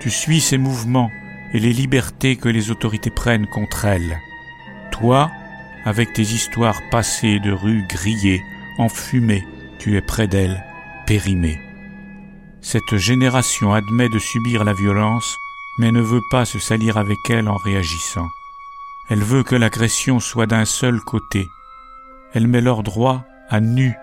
tu 0.00 0.10
suis 0.10 0.40
ses 0.40 0.58
mouvements 0.58 1.10
et 1.56 1.58
les 1.58 1.72
libertés 1.72 2.36
que 2.36 2.50
les 2.50 2.70
autorités 2.70 3.08
prennent 3.08 3.46
contre 3.46 3.86
elle. 3.86 4.20
Toi, 4.92 5.30
avec 5.86 6.12
tes 6.12 6.20
histoires 6.20 6.82
passées 6.90 7.38
de 7.38 7.50
rues 7.50 7.86
grillées, 7.88 8.42
enfumées, 8.76 9.42
tu 9.78 9.96
es 9.96 10.02
près 10.02 10.28
d'elle, 10.28 10.62
périmée. 11.06 11.58
Cette 12.60 12.98
génération 12.98 13.72
admet 13.72 14.10
de 14.10 14.18
subir 14.18 14.64
la 14.64 14.74
violence, 14.74 15.34
mais 15.78 15.92
ne 15.92 16.02
veut 16.02 16.20
pas 16.30 16.44
se 16.44 16.58
salir 16.58 16.98
avec 16.98 17.30
elle 17.30 17.48
en 17.48 17.56
réagissant. 17.56 18.28
Elle 19.08 19.22
veut 19.22 19.42
que 19.42 19.56
l'agression 19.56 20.20
soit 20.20 20.46
d'un 20.46 20.66
seul 20.66 21.00
côté. 21.00 21.48
Elle 22.34 22.48
met 22.48 22.60
leur 22.60 22.82
droit 22.82 23.24
à 23.48 23.60
nu 23.60 23.94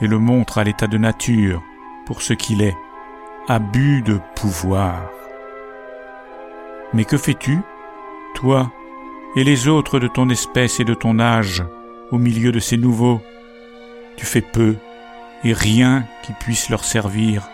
et 0.00 0.06
le 0.06 0.18
montre 0.18 0.56
à 0.56 0.64
l'état 0.64 0.86
de 0.86 0.96
nature 0.96 1.60
pour 2.06 2.22
ce 2.22 2.32
qu'il 2.32 2.62
est, 2.62 2.76
abus 3.46 4.00
de 4.00 4.18
pouvoir. 4.36 5.02
Mais 6.94 7.04
que 7.04 7.16
fais-tu, 7.16 7.58
toi 8.36 8.72
et 9.36 9.42
les 9.42 9.66
autres 9.66 9.98
de 9.98 10.06
ton 10.06 10.30
espèce 10.30 10.78
et 10.78 10.84
de 10.84 10.94
ton 10.94 11.18
âge, 11.18 11.64
au 12.12 12.18
milieu 12.18 12.52
de 12.52 12.60
ces 12.60 12.76
nouveaux? 12.76 13.20
Tu 14.16 14.24
fais 14.24 14.40
peu 14.40 14.76
et 15.42 15.52
rien 15.52 16.04
qui 16.22 16.32
puisse 16.34 16.70
leur 16.70 16.84
servir, 16.84 17.48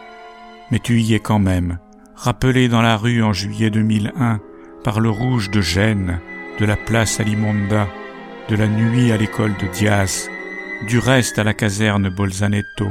mais 0.71 0.79
tu 0.79 1.01
y 1.01 1.15
es 1.15 1.21
quand 1.21 1.39
même, 1.39 1.79
rappelé 2.15 2.69
dans 2.69 2.83
la 2.83 2.99
rue 2.99 3.23
en 3.23 3.33
juillet 3.33 3.71
2001 3.71 4.41
par 4.85 5.01
le 5.01 5.09
rouge 5.09 5.51
de 5.51 5.63
Gênes, 5.63 6.21
de 6.59 6.67
la 6.67 6.77
place 6.77 7.19
à 7.19 7.23
l'Imonda, 7.23 7.89
de 8.51 8.57
la 8.57 8.69
nuit 8.69 9.11
à 9.11 9.17
l'école 9.17 9.57
de 9.57 9.67
Diaz, 9.69 10.29
du 10.87 10.99
reste 10.99 11.39
à 11.39 11.45
la 11.45 11.55
caserne 11.55 12.11
Bolzaneto, 12.11 12.89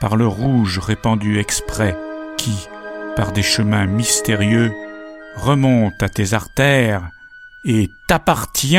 par 0.00 0.16
le 0.16 0.26
rouge 0.26 0.80
répandu 0.80 1.38
exprès 1.38 1.96
qui, 2.36 2.68
par 3.14 3.30
des 3.30 3.42
chemins 3.42 3.86
mystérieux, 3.86 4.72
remonte 5.36 6.02
à 6.02 6.08
tes 6.08 6.34
artères 6.34 7.08
et 7.64 7.88
t'appartient. 8.08 8.76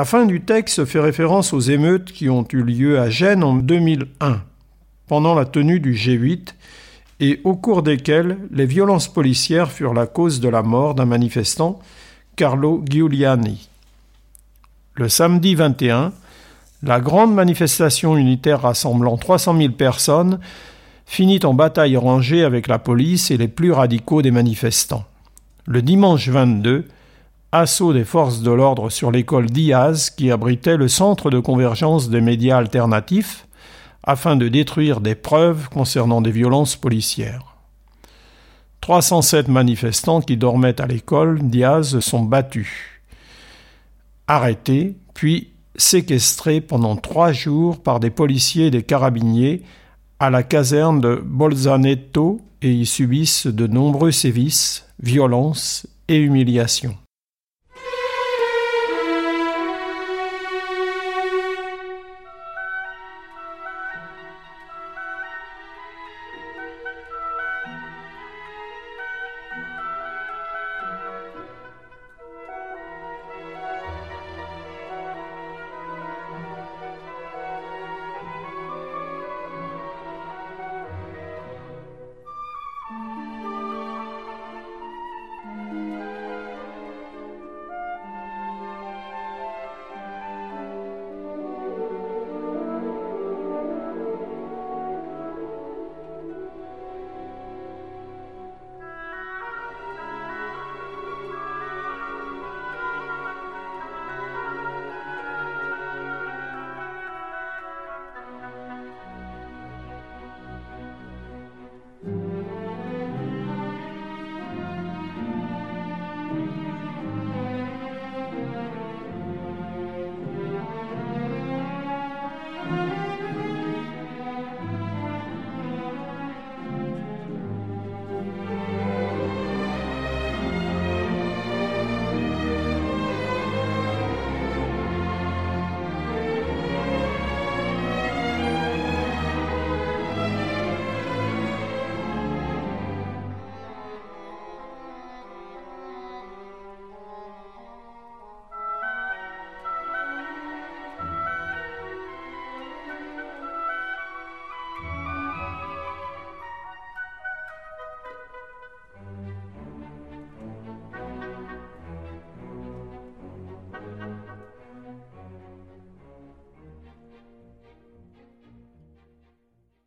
La 0.00 0.06
fin 0.06 0.24
du 0.24 0.40
texte 0.40 0.86
fait 0.86 0.98
référence 0.98 1.52
aux 1.52 1.60
émeutes 1.60 2.10
qui 2.10 2.30
ont 2.30 2.46
eu 2.54 2.62
lieu 2.62 2.98
à 2.98 3.10
Gênes 3.10 3.44
en 3.44 3.52
2001, 3.52 4.40
pendant 5.06 5.34
la 5.34 5.44
tenue 5.44 5.78
du 5.78 5.92
G8, 5.92 6.54
et 7.20 7.42
au 7.44 7.54
cours 7.54 7.82
desquelles 7.82 8.38
les 8.50 8.64
violences 8.64 9.12
policières 9.12 9.70
furent 9.70 9.92
la 9.92 10.06
cause 10.06 10.40
de 10.40 10.48
la 10.48 10.62
mort 10.62 10.94
d'un 10.94 11.04
manifestant, 11.04 11.80
Carlo 12.34 12.82
Giuliani. 12.88 13.68
Le 14.94 15.10
samedi 15.10 15.54
21, 15.54 16.14
la 16.82 16.98
grande 16.98 17.34
manifestation 17.34 18.16
unitaire 18.16 18.62
rassemblant 18.62 19.18
300 19.18 19.54
000 19.58 19.72
personnes 19.74 20.40
finit 21.04 21.40
en 21.44 21.52
bataille 21.52 21.98
rangée 21.98 22.42
avec 22.42 22.68
la 22.68 22.78
police 22.78 23.30
et 23.30 23.36
les 23.36 23.48
plus 23.48 23.72
radicaux 23.72 24.22
des 24.22 24.30
manifestants. 24.30 25.04
Le 25.66 25.82
dimanche 25.82 26.30
22, 26.30 26.86
assaut 27.52 27.92
des 27.92 28.04
forces 28.04 28.42
de 28.42 28.50
l'ordre 28.50 28.90
sur 28.90 29.10
l'école 29.10 29.46
Diaz 29.46 30.10
qui 30.10 30.30
abritait 30.30 30.76
le 30.76 30.88
centre 30.88 31.30
de 31.30 31.40
convergence 31.40 32.08
des 32.08 32.20
médias 32.20 32.58
alternatifs 32.58 33.46
afin 34.04 34.36
de 34.36 34.48
détruire 34.48 35.00
des 35.00 35.14
preuves 35.14 35.68
concernant 35.68 36.20
des 36.20 36.30
violences 36.30 36.76
policières. 36.76 37.56
307 38.80 39.48
manifestants 39.48 40.20
qui 40.20 40.36
dormaient 40.36 40.80
à 40.80 40.86
l'école 40.86 41.40
Diaz 41.42 42.00
sont 42.00 42.22
battus, 42.22 42.70
arrêtés, 44.26 44.96
puis 45.12 45.52
séquestrés 45.76 46.60
pendant 46.60 46.96
trois 46.96 47.32
jours 47.32 47.82
par 47.82 48.00
des 48.00 48.10
policiers 48.10 48.66
et 48.66 48.70
des 48.70 48.82
carabiniers 48.82 49.62
à 50.18 50.30
la 50.30 50.42
caserne 50.42 51.00
de 51.00 51.20
Bolzaneto 51.22 52.40
et 52.62 52.72
y 52.72 52.86
subissent 52.86 53.46
de 53.46 53.66
nombreux 53.66 54.12
sévices, 54.12 54.86
violences 55.02 55.86
et 56.08 56.18
humiliations. 56.18 56.96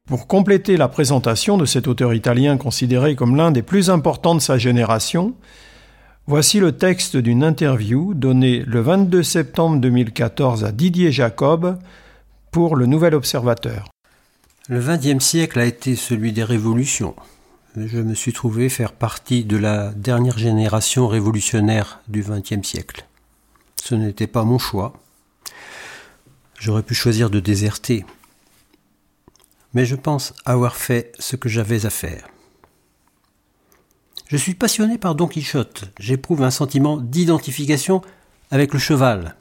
Pour 0.05 0.27
compléter 0.27 0.75
la 0.75 0.89
présentation 0.89 1.57
de 1.57 1.65
cet 1.65 1.87
auteur 1.87 2.13
italien 2.13 2.57
considéré 2.57 3.15
comme 3.15 3.37
l'un 3.37 3.51
des 3.51 3.61
plus 3.61 3.89
importants 3.89 4.35
de 4.35 4.41
sa 4.41 4.57
génération, 4.57 5.33
voici 6.27 6.59
le 6.59 6.73
texte 6.73 7.15
d'une 7.15 7.41
interview 7.41 8.13
donnée 8.13 8.63
le 8.67 8.81
22 8.81 9.23
septembre 9.23 9.79
2014 9.79 10.65
à 10.65 10.73
Didier 10.73 11.13
Jacob 11.13 11.79
pour 12.51 12.75
le 12.75 12.85
Nouvel 12.85 13.15
Observateur. 13.15 13.89
Le 14.67 14.81
XXe 14.81 15.23
siècle 15.23 15.59
a 15.59 15.65
été 15.65 15.95
celui 15.95 16.33
des 16.33 16.43
révolutions. 16.43 17.15
Je 17.77 17.99
me 17.99 18.13
suis 18.13 18.33
trouvé 18.33 18.67
faire 18.67 18.91
partie 18.91 19.45
de 19.45 19.55
la 19.55 19.93
dernière 19.93 20.37
génération 20.37 21.07
révolutionnaire 21.07 22.01
du 22.09 22.23
XXe 22.23 22.67
siècle. 22.67 23.05
Ce 23.81 23.95
n'était 23.95 24.27
pas 24.27 24.43
mon 24.43 24.59
choix. 24.59 24.93
J'aurais 26.59 26.83
pu 26.83 26.93
choisir 26.93 27.29
de 27.29 27.39
déserter, 27.39 28.05
mais 29.73 29.85
je 29.85 29.95
pense 29.95 30.33
avoir 30.45 30.75
fait 30.75 31.11
ce 31.19 31.35
que 31.35 31.49
j'avais 31.49 31.85
à 31.85 31.89
faire. 31.89 32.27
Je 34.27 34.37
suis 34.37 34.55
passionné 34.55 34.97
par 34.97 35.15
Don 35.15 35.27
Quichotte, 35.27 35.85
j'éprouve 35.99 36.43
un 36.43 36.51
sentiment 36.51 36.97
d'identification 36.97 38.01
avec 38.51 38.73
le 38.73 38.79
cheval. 38.79 39.35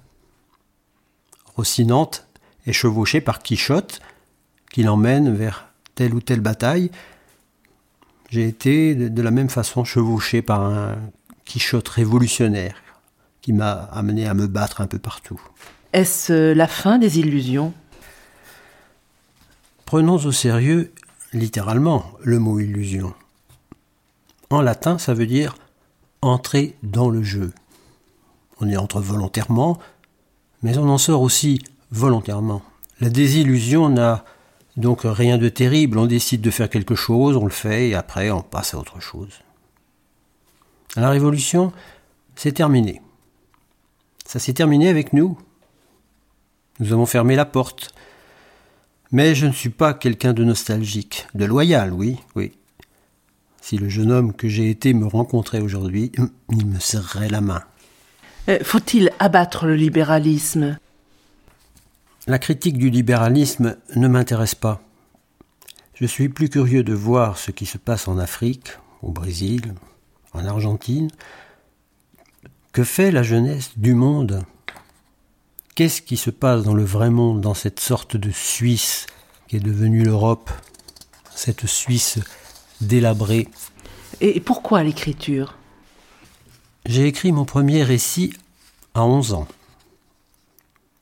Rocinante 1.57 2.27
est 2.67 2.73
chevauché 2.73 3.21
par 3.21 3.41
Quichotte, 3.41 4.01
qui 4.73 4.83
l'emmène 4.83 5.35
vers 5.35 5.69
telle 5.95 6.15
ou 6.15 6.21
telle 6.21 6.41
bataille. 6.41 6.91
J'ai 8.31 8.49
été 8.49 8.95
de 8.95 9.23
la 9.23 9.31
même 9.31 9.51
façon 9.51 9.85
chevauché 9.85 10.41
par 10.41 10.63
un 10.63 10.97
Quichotte 11.45 11.89
révolutionnaire, 11.89 12.83
qui 13.43 13.53
m'a 13.53 13.73
amené 13.73 14.27
à 14.27 14.35
me 14.35 14.47
battre 14.47 14.81
un 14.81 14.87
peu 14.87 14.99
partout. 14.99 15.41
Est-ce 15.93 16.53
la 16.53 16.67
fin 16.67 16.99
des 16.99 17.19
illusions? 17.19 17.75
Prenons 19.93 20.17
au 20.17 20.33
sérieux, 20.33 20.91
littéralement, 21.35 22.07
le 22.23 22.39
mot 22.39 22.59
illusion. 22.59 23.13
En 24.49 24.63
latin, 24.63 24.97
ça 24.97 25.13
veut 25.13 25.27
dire 25.27 25.55
entrer 26.23 26.77
dans 26.83 27.11
le 27.11 27.23
jeu. 27.23 27.53
On 28.59 28.69
y 28.71 28.77
entre 28.79 29.03
volontairement, 29.03 29.79
mais 30.63 30.79
on 30.79 30.89
en 30.89 30.97
sort 30.97 31.21
aussi 31.21 31.63
volontairement. 31.91 32.63
La 33.01 33.11
désillusion 33.11 33.91
n'a 33.91 34.25
donc 34.79 35.01
rien 35.05 35.37
de 35.37 35.51
terrible. 35.51 35.99
On 35.99 36.07
décide 36.07 36.41
de 36.41 36.51
faire 36.51 36.71
quelque 36.71 36.95
chose, 36.95 37.37
on 37.37 37.45
le 37.45 37.51
fait, 37.51 37.91
et 37.91 37.95
après 37.95 38.31
on 38.31 38.41
passe 38.41 38.73
à 38.73 38.79
autre 38.79 38.99
chose. 38.99 39.43
La 40.97 41.11
révolution, 41.11 41.71
c'est 42.35 42.53
terminé. 42.53 43.03
Ça 44.25 44.39
s'est 44.39 44.55
terminé 44.55 44.89
avec 44.89 45.13
nous. 45.13 45.37
Nous 46.81 46.95
avons 46.95 47.05
fermé 47.05 47.37
la 47.37 47.45
porte. 47.45 47.93
Mais 49.13 49.35
je 49.35 49.47
ne 49.47 49.53
suis 49.53 49.69
pas 49.69 49.93
quelqu'un 49.93 50.33
de 50.33 50.43
nostalgique, 50.43 51.27
de 51.35 51.45
loyal, 51.45 51.93
oui, 51.93 52.19
oui. 52.35 52.53
Si 53.61 53.77
le 53.77 53.89
jeune 53.89 54.11
homme 54.11 54.33
que 54.33 54.49
j'ai 54.49 54.71
été 54.71 54.95
me 54.95 55.07
rencontrait 55.07 55.61
aujourd'hui, 55.61 56.11
hum, 56.19 56.31
il 56.51 56.67
me 56.67 56.79
serrerait 56.79 57.29
la 57.29 57.43
main. 57.43 57.63
Euh, 58.49 58.59
faut-il 58.65 59.11
abattre 59.19 59.67
le 59.67 59.77
libéralisme? 59.77 60.79
La 62.27 62.39
critique 62.39 62.79
du 62.79 62.89
libéralisme 62.89 63.77
ne 63.95 64.09
m'intéresse 64.09 64.55
pas. 64.55 64.81
Je 65.95 66.07
suis 66.07 66.29
plus 66.29 66.49
curieux 66.49 66.83
de 66.83 66.95
voir 66.95 67.37
ce 67.37 67.51
qui 67.51 67.67
se 67.67 67.79
passe 67.79 68.09
en 68.09 68.19
Afrique, 68.19 68.79
au 69.03 69.13
Brésil, 69.13 69.75
en 70.33 70.47
Argentine. 70.47 71.11
Que 72.73 72.83
fait 72.83 73.11
la 73.11 73.23
jeunesse 73.23 73.73
du 73.77 73.95
monde? 73.95 74.45
Qu'est-ce 75.75 76.03
qui 76.03 76.19
se 76.19 76.29
passe 76.29 76.65
dans 76.65 76.75
le 76.75 76.85
vrai 76.85 77.09
monde, 77.09 77.41
dans 77.41 77.55
cette 77.55 77.81
sorte 77.81 78.19
de 78.19 78.31
Suisse 78.31 79.07
qui 79.49 79.57
est 79.57 79.61
devenue 79.61 80.03
l'Europe, 80.03 80.51
cette 81.35 81.67
Suisse 81.67 82.19
délabrée? 82.83 83.49
Et 84.21 84.39
pourquoi 84.41 84.83
l'écriture? 84.83 85.57
J'ai 86.85 87.07
écrit 87.07 87.33
mon 87.33 87.47
premier 87.47 87.85
récit 87.85 88.35
à 88.95 89.05
11 89.05 89.33
ans. 89.33 89.49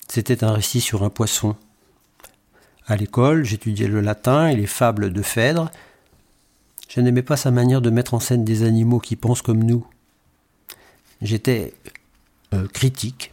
C'était 0.07 0.45
un 0.45 0.53
récit 0.53 0.81
sur 0.81 1.03
un 1.03 1.11
poisson. 1.11 1.57
À 2.87 2.95
l'école, 2.95 3.45
j'étudiais 3.45 3.89
le 3.89 4.01
latin 4.01 4.49
et 4.49 4.55
les 4.55 4.69
fables 4.69 5.13
de 5.13 5.23
Phèdre. 5.23 5.73
Je 6.89 7.01
n'aimais 7.01 7.23
pas 7.23 7.37
sa 7.37 7.51
manière 7.51 7.81
de 7.81 7.91
mettre 7.91 8.15
en 8.15 8.21
scène 8.21 8.45
des 8.45 8.63
animaux 8.63 9.01
qui 9.01 9.17
pensent 9.17 9.43
comme 9.43 9.65
nous. 9.65 9.85
J'étais 11.23 11.75
euh, 12.55 12.69
critique 12.69 13.33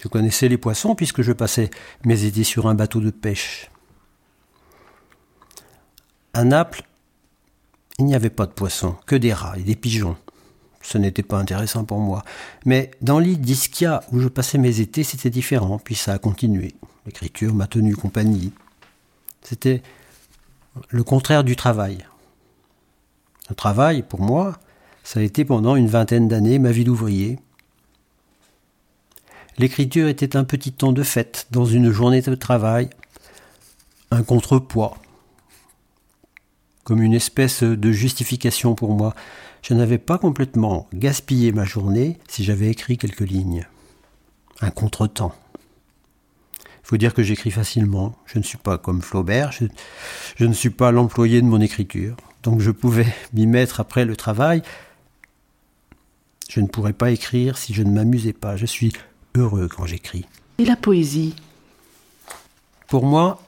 je 0.00 0.08
connaissais 0.08 0.48
les 0.48 0.58
poissons 0.58 0.94
puisque 0.94 1.22
je 1.22 1.32
passais 1.32 1.70
mes 2.04 2.24
étés 2.24 2.44
sur 2.44 2.66
un 2.68 2.74
bateau 2.74 3.00
de 3.00 3.10
pêche. 3.10 3.70
À 6.34 6.44
Naples, 6.44 6.82
il 7.98 8.06
n'y 8.06 8.14
avait 8.14 8.30
pas 8.30 8.46
de 8.46 8.52
poissons, 8.52 8.96
que 9.06 9.16
des 9.16 9.32
rats 9.32 9.58
et 9.58 9.62
des 9.62 9.76
pigeons. 9.76 10.16
Ce 10.80 10.98
n'était 10.98 11.22
pas 11.22 11.38
intéressant 11.38 11.84
pour 11.84 11.98
moi. 11.98 12.24
Mais 12.64 12.90
dans 13.02 13.18
l'île 13.18 13.40
d'Ischia, 13.40 14.02
où 14.12 14.18
je 14.18 14.28
passais 14.28 14.58
mes 14.58 14.80
étés, 14.80 15.04
c'était 15.04 15.30
différent, 15.30 15.78
puis 15.78 15.94
ça 15.94 16.12
a 16.14 16.18
continué. 16.18 16.74
L'écriture 17.06 17.54
m'a 17.54 17.66
tenu 17.66 17.94
compagnie. 17.94 18.52
C'était 19.42 19.82
le 20.88 21.04
contraire 21.04 21.44
du 21.44 21.54
travail. 21.54 22.04
Le 23.48 23.54
travail, 23.54 24.02
pour 24.02 24.20
moi, 24.20 24.58
ça 25.04 25.20
a 25.20 25.22
été 25.22 25.44
pendant 25.44 25.76
une 25.76 25.88
vingtaine 25.88 26.28
d'années 26.28 26.58
ma 26.58 26.72
vie 26.72 26.84
d'ouvrier. 26.84 27.38
L'écriture 29.58 30.08
était 30.08 30.36
un 30.36 30.44
petit 30.44 30.72
temps 30.72 30.92
de 30.92 31.02
fête 31.02 31.46
dans 31.50 31.66
une 31.66 31.90
journée 31.90 32.22
de 32.22 32.34
travail, 32.34 32.88
un 34.10 34.22
contrepoids, 34.22 34.96
comme 36.84 37.02
une 37.02 37.14
espèce 37.14 37.62
de 37.62 37.92
justification 37.92 38.74
pour 38.74 38.94
moi. 38.94 39.14
Je 39.62 39.74
n'avais 39.74 39.98
pas 39.98 40.18
complètement 40.18 40.88
gaspillé 40.94 41.52
ma 41.52 41.64
journée 41.64 42.18
si 42.28 42.44
j'avais 42.44 42.68
écrit 42.68 42.98
quelques 42.98 43.20
lignes. 43.20 43.66
Un 44.60 44.70
contretemps. 44.70 45.34
Il 46.64 46.88
faut 46.88 46.96
dire 46.96 47.14
que 47.14 47.22
j'écris 47.22 47.50
facilement. 47.50 48.16
Je 48.26 48.38
ne 48.38 48.42
suis 48.42 48.58
pas 48.58 48.78
comme 48.78 49.02
Flaubert, 49.02 49.52
je, 49.52 49.66
je 50.36 50.44
ne 50.46 50.52
suis 50.52 50.70
pas 50.70 50.90
l'employé 50.90 51.40
de 51.40 51.46
mon 51.46 51.60
écriture. 51.60 52.16
Donc 52.42 52.60
je 52.60 52.70
pouvais 52.70 53.06
m'y 53.34 53.46
mettre 53.46 53.80
après 53.80 54.04
le 54.04 54.16
travail. 54.16 54.62
Je 56.48 56.60
ne 56.60 56.66
pourrais 56.66 56.92
pas 56.92 57.10
écrire 57.10 57.56
si 57.56 57.72
je 57.72 57.82
ne 57.82 57.90
m'amusais 57.90 58.32
pas. 58.32 58.56
Je 58.56 58.66
suis 58.66 58.92
heureux 59.34 59.68
quand 59.68 59.86
j'écris. 59.86 60.26
Et 60.58 60.64
la 60.64 60.76
poésie? 60.76 61.34
Pour 62.88 63.06
moi, 63.06 63.42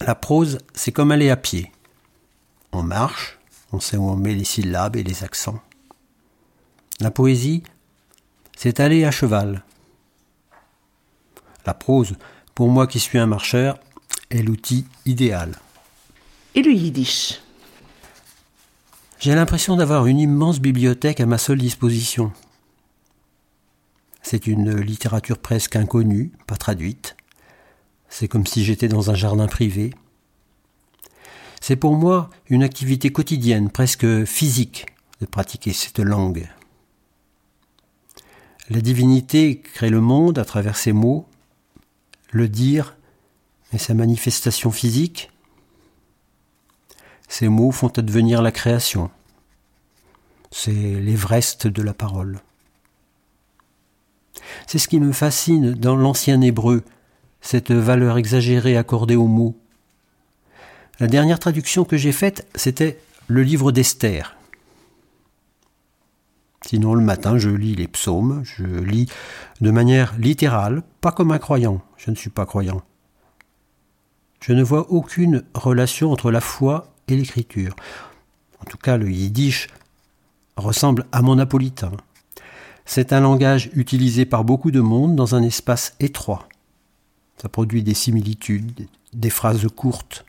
la 0.00 0.14
prose, 0.14 0.58
c'est 0.74 0.92
comme 0.92 1.12
aller 1.12 1.30
à 1.30 1.36
pied. 1.36 1.70
On 2.72 2.82
marche, 2.82 3.38
on 3.72 3.80
sait 3.80 3.96
où 3.96 4.08
on 4.08 4.16
met 4.16 4.34
les 4.34 4.44
syllabes 4.44 4.96
et 4.96 5.04
les 5.04 5.22
accents. 5.22 5.60
La 7.00 7.10
poésie, 7.10 7.62
c'est 8.56 8.80
aller 8.80 9.04
à 9.04 9.10
cheval. 9.10 9.64
La 11.66 11.74
prose, 11.74 12.14
pour 12.54 12.68
moi 12.68 12.86
qui 12.86 13.00
suis 13.00 13.18
un 13.18 13.26
marcheur, 13.26 13.78
est 14.30 14.42
l'outil 14.42 14.86
idéal. 15.06 15.56
Et 16.54 16.62
le 16.62 16.72
yiddish? 16.72 17.40
J'ai 19.18 19.34
l'impression 19.34 19.76
d'avoir 19.76 20.06
une 20.06 20.18
immense 20.18 20.60
bibliothèque 20.60 21.20
à 21.20 21.26
ma 21.26 21.38
seule 21.38 21.58
disposition. 21.58 22.32
C'est 24.24 24.46
une 24.46 24.80
littérature 24.80 25.36
presque 25.36 25.76
inconnue, 25.76 26.32
pas 26.46 26.56
traduite. 26.56 27.14
C'est 28.08 28.26
comme 28.26 28.46
si 28.46 28.64
j'étais 28.64 28.88
dans 28.88 29.10
un 29.10 29.14
jardin 29.14 29.46
privé. 29.46 29.92
C'est 31.60 31.76
pour 31.76 31.94
moi 31.94 32.30
une 32.48 32.62
activité 32.62 33.12
quotidienne, 33.12 33.68
presque 33.68 34.24
physique, 34.24 34.86
de 35.20 35.26
pratiquer 35.26 35.74
cette 35.74 35.98
langue. 35.98 36.48
La 38.70 38.80
divinité 38.80 39.60
crée 39.60 39.90
le 39.90 40.00
monde 40.00 40.38
à 40.38 40.46
travers 40.46 40.78
ses 40.78 40.92
mots, 40.92 41.28
le 42.30 42.48
dire 42.48 42.96
est 43.74 43.78
sa 43.78 43.92
manifestation 43.92 44.70
physique. 44.70 45.30
Ces 47.28 47.48
mots 47.48 47.72
font 47.72 47.88
advenir 47.88 48.40
la 48.40 48.52
création. 48.52 49.10
C'est 50.50 50.72
l'Everest 50.72 51.66
de 51.66 51.82
la 51.82 51.92
parole. 51.92 52.40
C'est 54.66 54.78
ce 54.78 54.88
qui 54.88 55.00
me 55.00 55.12
fascine 55.12 55.72
dans 55.72 55.96
l'ancien 55.96 56.40
hébreu, 56.40 56.82
cette 57.40 57.72
valeur 57.72 58.18
exagérée 58.18 58.76
accordée 58.76 59.16
aux 59.16 59.26
mots. 59.26 59.56
La 61.00 61.06
dernière 61.06 61.38
traduction 61.38 61.84
que 61.84 61.96
j'ai 61.96 62.12
faite, 62.12 62.46
c'était 62.54 62.98
le 63.26 63.42
livre 63.42 63.72
d'Esther. 63.72 64.36
Sinon, 66.66 66.94
le 66.94 67.02
matin, 67.02 67.36
je 67.36 67.50
lis 67.50 67.74
les 67.74 67.88
psaumes, 67.88 68.42
je 68.44 68.64
lis 68.64 69.06
de 69.60 69.70
manière 69.70 70.14
littérale, 70.18 70.82
pas 71.00 71.12
comme 71.12 71.32
un 71.32 71.38
croyant, 71.38 71.82
je 71.98 72.10
ne 72.10 72.16
suis 72.16 72.30
pas 72.30 72.46
croyant. 72.46 72.82
Je 74.40 74.52
ne 74.52 74.62
vois 74.62 74.90
aucune 74.90 75.42
relation 75.54 76.10
entre 76.10 76.30
la 76.30 76.40
foi 76.40 76.86
et 77.08 77.16
l'écriture. 77.16 77.74
En 78.60 78.64
tout 78.64 78.78
cas, 78.78 78.96
le 78.96 79.10
yiddish 79.10 79.68
ressemble 80.56 81.06
à 81.12 81.22
mon 81.22 81.36
napolitain. 81.36 81.92
C'est 82.84 83.12
un 83.12 83.20
langage 83.20 83.70
utilisé 83.74 84.26
par 84.26 84.44
beaucoup 84.44 84.70
de 84.70 84.80
monde 84.80 85.16
dans 85.16 85.34
un 85.34 85.42
espace 85.42 85.94
étroit. 86.00 86.48
Ça 87.38 87.48
produit 87.48 87.82
des 87.82 87.94
similitudes, 87.94 88.86
des 89.12 89.30
phrases 89.30 89.66
courtes. 89.74 90.24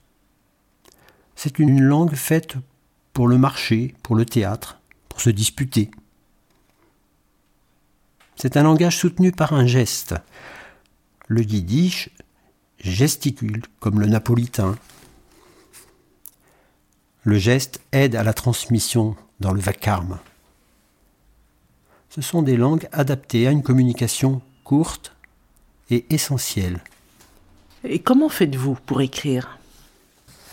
C'est 1.36 1.60
une 1.60 1.82
langue 1.82 2.15
faite 2.15 2.56
pour 3.13 3.28
le 3.28 3.38
marché, 3.38 3.94
pour 4.04 4.15
le 4.15 4.26
théâtre, 4.26 4.80
pour 5.10 5.22
se 5.22 5.30
disputer. 5.30 5.91
C'est 8.36 8.58
un 8.58 8.63
langage 8.63 8.98
soutenu 8.98 9.32
par 9.32 9.54
un 9.54 9.65
geste. 9.65 10.15
Le 11.28 11.41
yiddish 11.41 12.10
gesticule 12.80 13.63
comme 13.80 14.00
le 14.00 14.08
napolitain. 14.08 14.76
Le 17.24 17.38
geste 17.38 17.82
aide 17.91 18.15
à 18.15 18.24
la 18.24 18.34
transmission 18.34 19.15
dans 19.39 19.52
le 19.52 19.62
vacarme. 19.62 20.20
Ce 22.15 22.21
sont 22.21 22.43
des 22.43 22.56
langues 22.56 22.88
adaptées 22.93 23.45
à 23.45 23.51
une 23.51 23.62
communication 23.62 24.41
courte 24.63 25.13
et 25.89 26.06
essentielle. 26.12 26.82
Et 27.84 27.99
comment 27.99 28.30
faites-vous 28.30 28.78
pour 28.86 29.01
écrire? 29.01 29.60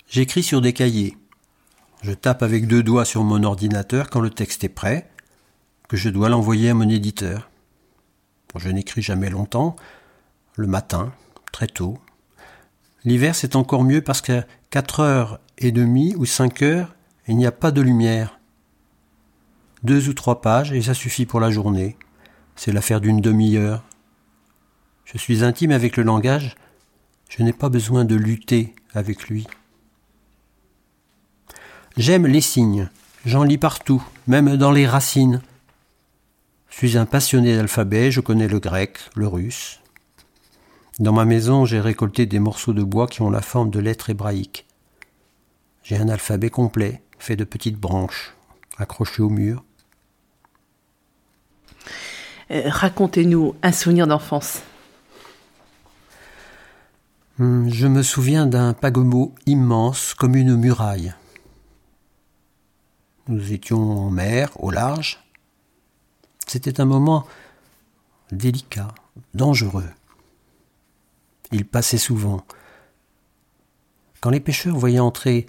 J'écris 0.08 0.42
sur 0.42 0.60
des 0.60 0.72
cahiers. 0.72 1.16
Je 2.02 2.10
tape 2.10 2.42
avec 2.42 2.66
deux 2.66 2.82
doigts 2.82 3.04
sur 3.04 3.22
mon 3.22 3.44
ordinateur 3.44 4.10
quand 4.10 4.18
le 4.18 4.30
texte 4.30 4.64
est 4.64 4.68
prêt, 4.68 5.08
que 5.88 5.96
je 5.96 6.08
dois 6.08 6.28
l'envoyer 6.28 6.70
à 6.70 6.74
mon 6.74 6.88
éditeur. 6.88 7.48
Je 8.56 8.68
n'écris 8.68 9.02
jamais 9.02 9.30
longtemps, 9.30 9.76
le 10.56 10.66
matin, 10.66 11.12
très 11.52 11.68
tôt. 11.68 11.96
L'hiver, 13.04 13.36
c'est 13.36 13.54
encore 13.54 13.84
mieux 13.84 14.02
parce 14.02 14.20
qu'à 14.20 14.46
4 14.70 14.98
heures 14.98 15.38
et 15.58 15.70
demie 15.70 16.16
ou 16.16 16.26
5 16.26 16.60
heures, 16.62 16.96
il 17.28 17.36
n'y 17.36 17.46
a 17.46 17.52
pas 17.52 17.70
de 17.70 17.82
lumière. 17.82 18.40
Deux 19.82 20.08
ou 20.08 20.14
trois 20.14 20.40
pages 20.40 20.72
et 20.72 20.82
ça 20.82 20.94
suffit 20.94 21.26
pour 21.26 21.40
la 21.40 21.50
journée. 21.50 21.96
C'est 22.56 22.72
l'affaire 22.72 23.00
d'une 23.00 23.20
demi-heure. 23.20 23.82
Je 25.04 25.18
suis 25.18 25.42
intime 25.42 25.72
avec 25.72 25.96
le 25.96 26.04
langage, 26.04 26.54
je 27.28 27.42
n'ai 27.42 27.52
pas 27.52 27.68
besoin 27.68 28.04
de 28.04 28.14
lutter 28.14 28.74
avec 28.94 29.28
lui. 29.28 29.46
J'aime 31.96 32.26
les 32.26 32.40
signes, 32.40 32.88
j'en 33.26 33.42
lis 33.42 33.58
partout, 33.58 34.02
même 34.26 34.56
dans 34.56 34.70
les 34.70 34.86
racines. 34.86 35.42
Je 36.70 36.76
suis 36.76 36.96
un 36.96 37.04
passionné 37.04 37.56
d'alphabet, 37.56 38.10
je 38.10 38.20
connais 38.20 38.48
le 38.48 38.60
grec, 38.60 38.98
le 39.14 39.26
russe. 39.26 39.80
Dans 41.00 41.12
ma 41.12 41.24
maison, 41.24 41.64
j'ai 41.64 41.80
récolté 41.80 42.26
des 42.26 42.38
morceaux 42.38 42.72
de 42.72 42.82
bois 42.82 43.06
qui 43.06 43.22
ont 43.22 43.30
la 43.30 43.42
forme 43.42 43.70
de 43.70 43.80
lettres 43.80 44.10
hébraïques. 44.10 44.66
J'ai 45.82 45.96
un 45.96 46.08
alphabet 46.08 46.50
complet, 46.50 47.02
fait 47.18 47.36
de 47.36 47.44
petites 47.44 47.78
branches, 47.78 48.34
accrochées 48.78 49.22
au 49.22 49.28
mur. 49.28 49.64
Euh, 52.50 52.62
Racontez-nous 52.66 53.54
un 53.62 53.72
souvenir 53.72 54.06
d'enfance. 54.06 54.60
Hmm, 57.38 57.68
Je 57.68 57.86
me 57.86 58.02
souviens 58.02 58.46
d'un 58.46 58.72
paquebot 58.72 59.34
immense 59.46 60.14
comme 60.14 60.36
une 60.36 60.56
muraille. 60.56 61.14
Nous 63.28 63.52
étions 63.52 64.06
en 64.06 64.10
mer, 64.10 64.50
au 64.60 64.70
large. 64.70 65.20
C'était 66.46 66.80
un 66.80 66.84
moment 66.84 67.26
délicat, 68.32 68.88
dangereux. 69.34 69.88
Il 71.52 71.64
passait 71.64 71.98
souvent. 71.98 72.44
Quand 74.20 74.30
les 74.30 74.40
pêcheurs 74.40 74.76
voyaient 74.76 74.98
entrer 74.98 75.46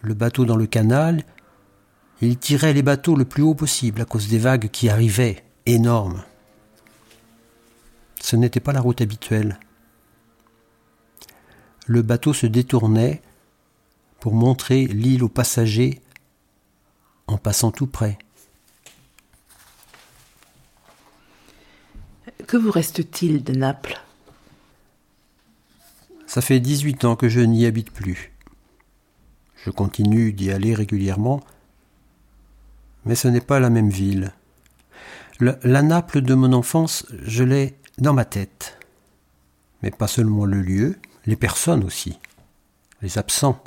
le 0.00 0.14
bateau 0.14 0.44
dans 0.44 0.56
le 0.56 0.66
canal, 0.66 1.24
ils 2.20 2.38
tiraient 2.38 2.72
les 2.72 2.82
bateaux 2.82 3.16
le 3.16 3.24
plus 3.24 3.42
haut 3.42 3.54
possible 3.54 4.00
à 4.00 4.04
cause 4.04 4.28
des 4.28 4.38
vagues 4.38 4.68
qui 4.70 4.88
arrivaient, 4.88 5.43
énormes. 5.66 6.22
Ce 8.20 8.36
n'était 8.36 8.60
pas 8.60 8.72
la 8.72 8.80
route 8.80 9.00
habituelle. 9.00 9.58
Le 11.86 12.02
bateau 12.02 12.32
se 12.32 12.46
détournait 12.46 13.22
pour 14.20 14.34
montrer 14.34 14.86
l'île 14.86 15.22
aux 15.22 15.28
passagers 15.28 16.00
en 17.26 17.36
passant 17.38 17.70
tout 17.70 17.86
près. 17.86 18.18
Que 22.46 22.56
vous 22.56 22.70
reste-t-il 22.70 23.42
de 23.42 23.52
Naples? 23.52 24.00
Ça 26.26 26.40
fait 26.40 26.60
18 26.60 27.04
ans 27.04 27.16
que 27.16 27.28
je 27.28 27.40
n'y 27.40 27.64
habite 27.64 27.90
plus. 27.90 28.32
Je 29.56 29.70
continue 29.70 30.32
d'y 30.32 30.50
aller 30.50 30.74
régulièrement, 30.74 31.40
mais 33.04 33.14
ce 33.14 33.28
n'est 33.28 33.40
pas 33.40 33.60
la 33.60 33.70
même 33.70 33.88
ville. 33.88 34.32
Le- 35.40 35.58
la 35.62 35.82
Naples 35.82 36.22
de 36.22 36.34
mon 36.34 36.52
enfance, 36.52 37.06
je 37.22 37.42
l'ai 37.42 37.74
dans 37.98 38.12
ma 38.12 38.24
tête. 38.24 38.78
Mais 39.82 39.90
pas 39.90 40.06
seulement 40.06 40.44
le 40.44 40.62
lieu, 40.62 40.98
les 41.26 41.36
personnes 41.36 41.84
aussi, 41.84 42.18
les 43.02 43.18
absents. 43.18 43.62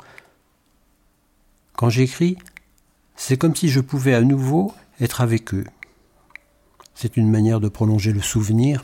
Quand 1.74 1.90
j'écris, 1.90 2.38
c'est 3.16 3.36
comme 3.36 3.54
si 3.54 3.68
je 3.68 3.80
pouvais 3.80 4.14
à 4.14 4.22
nouveau 4.22 4.74
être 5.00 5.20
avec 5.20 5.54
eux. 5.54 5.64
C'est 6.94 7.16
une 7.16 7.30
manière 7.30 7.60
de 7.60 7.68
prolonger 7.68 8.12
le 8.12 8.22
souvenir. 8.22 8.82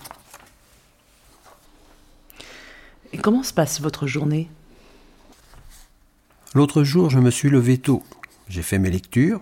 Et 3.13 3.19
comment 3.19 3.43
se 3.43 3.53
passe 3.53 3.81
votre 3.81 4.07
journée? 4.07 4.49
L'autre 6.55 6.85
jour, 6.85 7.11
je 7.11 7.19
me 7.19 7.31
suis 7.31 7.51
levé 7.51 7.79
tôt. 7.79 8.05
J'ai 8.49 8.63
fait 8.63 8.79
mes 8.79 8.91
lectures, 8.91 9.41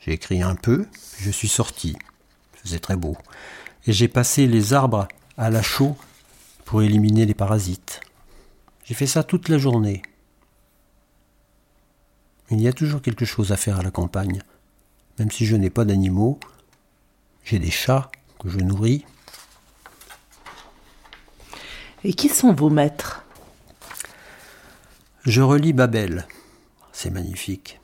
j'ai 0.00 0.12
écrit 0.12 0.42
un 0.42 0.56
peu, 0.56 0.86
je 1.18 1.30
suis 1.30 1.48
sorti. 1.48 1.96
Faisait 2.62 2.78
très 2.78 2.96
beau. 2.96 3.16
Et 3.86 3.92
j'ai 3.92 4.08
passé 4.08 4.46
les 4.46 4.72
arbres 4.72 5.08
à 5.36 5.50
la 5.50 5.62
chaux 5.62 5.96
pour 6.64 6.82
éliminer 6.82 7.26
les 7.26 7.34
parasites. 7.34 8.00
J'ai 8.84 8.94
fait 8.94 9.06
ça 9.06 9.22
toute 9.22 9.48
la 9.48 9.58
journée. 9.58 10.02
Il 12.50 12.60
y 12.60 12.68
a 12.68 12.72
toujours 12.72 13.00
quelque 13.00 13.24
chose 13.24 13.52
à 13.52 13.56
faire 13.56 13.78
à 13.78 13.82
la 13.82 13.90
campagne. 13.90 14.42
Même 15.18 15.30
si 15.30 15.46
je 15.46 15.56
n'ai 15.56 15.70
pas 15.70 15.84
d'animaux, 15.84 16.38
j'ai 17.44 17.58
des 17.58 17.70
chats 17.70 18.10
que 18.38 18.48
je 18.48 18.58
nourris. 18.58 19.04
Et 22.04 22.12
qui 22.12 22.28
sont 22.28 22.52
vos 22.52 22.70
maîtres? 22.70 23.24
Je 25.24 25.42
relis 25.42 25.72
Babel. 25.72 26.26
C'est 26.92 27.10
magnifique. 27.10 27.80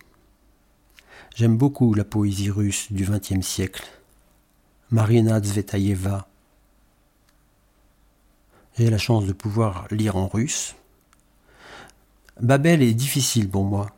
J'aime 1.34 1.56
beaucoup 1.56 1.94
la 1.94 2.04
poésie 2.04 2.50
russe 2.50 2.90
du 2.90 3.04
XXe 3.04 3.46
siècle. 3.46 3.84
Marina 4.92 5.40
Tsvetaeva. 5.40 6.28
J'ai 8.78 8.88
la 8.88 8.98
chance 8.98 9.26
de 9.26 9.32
pouvoir 9.32 9.88
lire 9.90 10.14
en 10.14 10.28
russe. 10.28 10.76
Babel 12.40 12.82
est 12.82 12.94
difficile 12.94 13.50
pour 13.50 13.64
moi. 13.64 13.90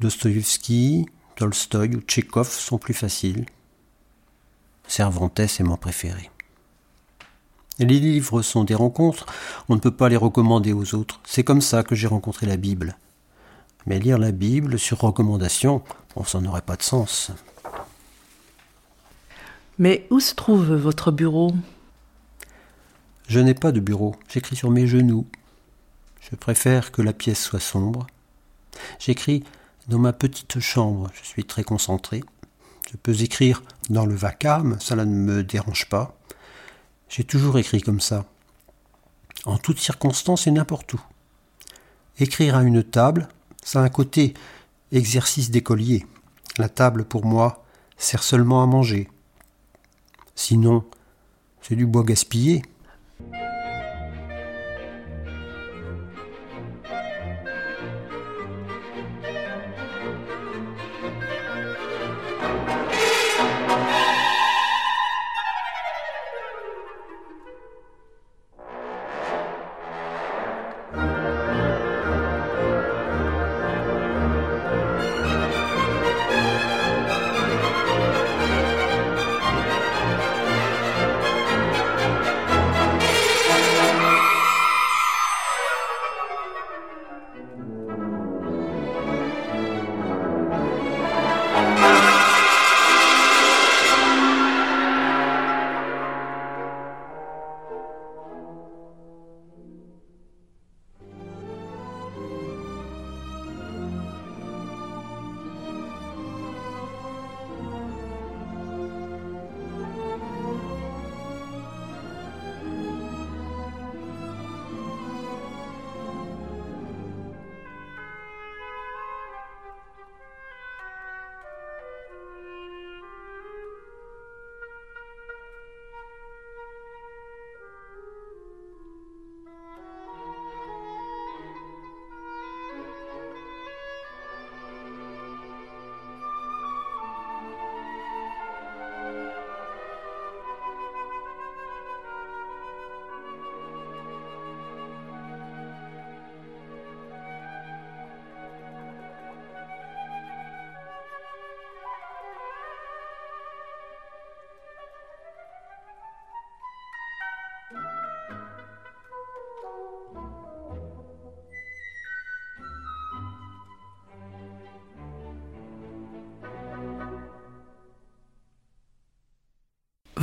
Dostoïevski, 0.00 1.06
Tolstoï 1.36 1.94
ou 1.94 2.00
Tchekhov 2.00 2.50
sont 2.50 2.78
plus 2.78 2.94
faciles. 2.94 3.46
Cervantes 4.88 5.38
est 5.38 5.60
mon 5.60 5.76
préféré. 5.76 6.28
les 7.78 8.00
livres 8.00 8.42
sont 8.42 8.64
des 8.64 8.74
rencontres, 8.74 9.26
on 9.68 9.76
ne 9.76 9.80
peut 9.80 9.94
pas 9.94 10.08
les 10.08 10.16
recommander 10.16 10.72
aux 10.72 10.96
autres. 10.96 11.20
C'est 11.24 11.44
comme 11.44 11.60
ça 11.60 11.84
que 11.84 11.94
j'ai 11.94 12.08
rencontré 12.08 12.46
la 12.46 12.56
Bible. 12.56 12.96
Mais 13.86 14.00
lire 14.00 14.18
la 14.18 14.32
Bible 14.32 14.80
sur 14.80 14.98
recommandation, 14.98 15.84
bon, 16.16 16.24
ça 16.24 16.40
n'aurait 16.40 16.62
pas 16.62 16.76
de 16.76 16.82
sens. 16.82 17.30
Mais 19.82 20.06
où 20.10 20.20
se 20.20 20.36
trouve 20.36 20.74
votre 20.74 21.10
bureau? 21.10 21.52
Je 23.26 23.40
n'ai 23.40 23.52
pas 23.52 23.72
de 23.72 23.80
bureau, 23.80 24.14
j'écris 24.28 24.54
sur 24.54 24.70
mes 24.70 24.86
genoux. 24.86 25.26
Je 26.20 26.36
préfère 26.36 26.92
que 26.92 27.02
la 27.02 27.12
pièce 27.12 27.42
soit 27.42 27.58
sombre. 27.58 28.06
J'écris 29.00 29.42
dans 29.88 29.98
ma 29.98 30.12
petite 30.12 30.60
chambre, 30.60 31.10
je 31.14 31.26
suis 31.26 31.42
très 31.42 31.64
concentré. 31.64 32.22
Je 32.92 32.96
peux 32.96 33.22
écrire 33.22 33.64
dans 33.90 34.06
le 34.06 34.14
vacarme, 34.14 34.76
cela 34.78 35.04
ne 35.04 35.16
me 35.16 35.42
dérange 35.42 35.88
pas. 35.88 36.16
J'ai 37.08 37.24
toujours 37.24 37.58
écrit 37.58 37.80
comme 37.80 38.00
ça, 38.00 38.24
en 39.46 39.58
toutes 39.58 39.80
circonstances 39.80 40.46
et 40.46 40.52
n'importe 40.52 40.94
où. 40.94 41.00
Écrire 42.20 42.54
à 42.54 42.62
une 42.62 42.84
table, 42.84 43.26
ça 43.64 43.80
a 43.80 43.82
un 43.82 43.88
côté 43.88 44.34
exercice 44.92 45.50
d'écolier. 45.50 46.06
La 46.56 46.68
table, 46.68 47.04
pour 47.04 47.24
moi, 47.24 47.64
sert 47.98 48.22
seulement 48.22 48.62
à 48.62 48.66
manger. 48.66 49.08
Sinon, 50.34 50.84
c'est 51.60 51.76
du 51.76 51.86
bois 51.86 52.04
gaspillé. 52.04 52.62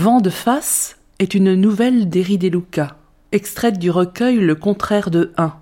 Vent 0.01 0.21
de 0.21 0.29
face 0.29 0.97
est 1.19 1.33
une 1.33 1.55
nouvelle 1.55 2.07
d'Eri 2.07 2.37
De 2.37 2.47
Luca, 2.47 2.95
extraite 3.33 3.77
du 3.79 3.91
recueil 3.91 4.37
Le 4.37 4.55
contraire 4.55 5.09
de 5.09 5.33
1, 5.35 5.53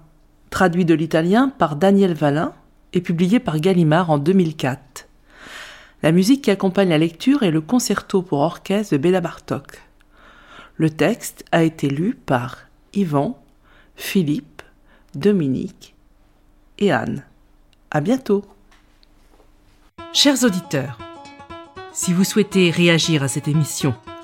traduit 0.51 0.85
de 0.85 0.93
l'italien 0.93 1.49
par 1.49 1.75
Daniel 1.75 2.13
Valin 2.13 2.53
et 2.93 3.01
publié 3.01 3.39
par 3.39 3.59
Gallimard 3.59 4.11
en 4.11 4.19
2004. 4.19 5.07
La 6.03 6.11
musique 6.11 6.43
qui 6.43 6.51
accompagne 6.51 6.89
la 6.89 6.99
lecture 6.99 7.41
est 7.41 7.49
le 7.49 7.61
concerto 7.61 8.21
pour 8.21 8.41
orchestre 8.41 8.93
de 8.93 8.97
Béla 8.99 9.21
Bartok. 9.21 9.81
Le 10.75 10.91
texte 10.91 11.43
a 11.51 11.63
été 11.63 11.89
lu 11.89 12.13
par 12.13 12.59
Yvan, 12.93 13.41
Philippe, 13.95 14.61
Dominique 15.15 15.95
et 16.77 16.91
Anne. 16.91 17.23
À 17.89 18.01
bientôt. 18.01 18.45
Chers 20.13 20.43
auditeurs, 20.43 20.99
si 21.91 22.13
vous 22.13 22.23
souhaitez 22.23 22.69
réagir 22.69 23.23
à 23.23 23.27
cette 23.27 23.47
émission, 23.47 23.95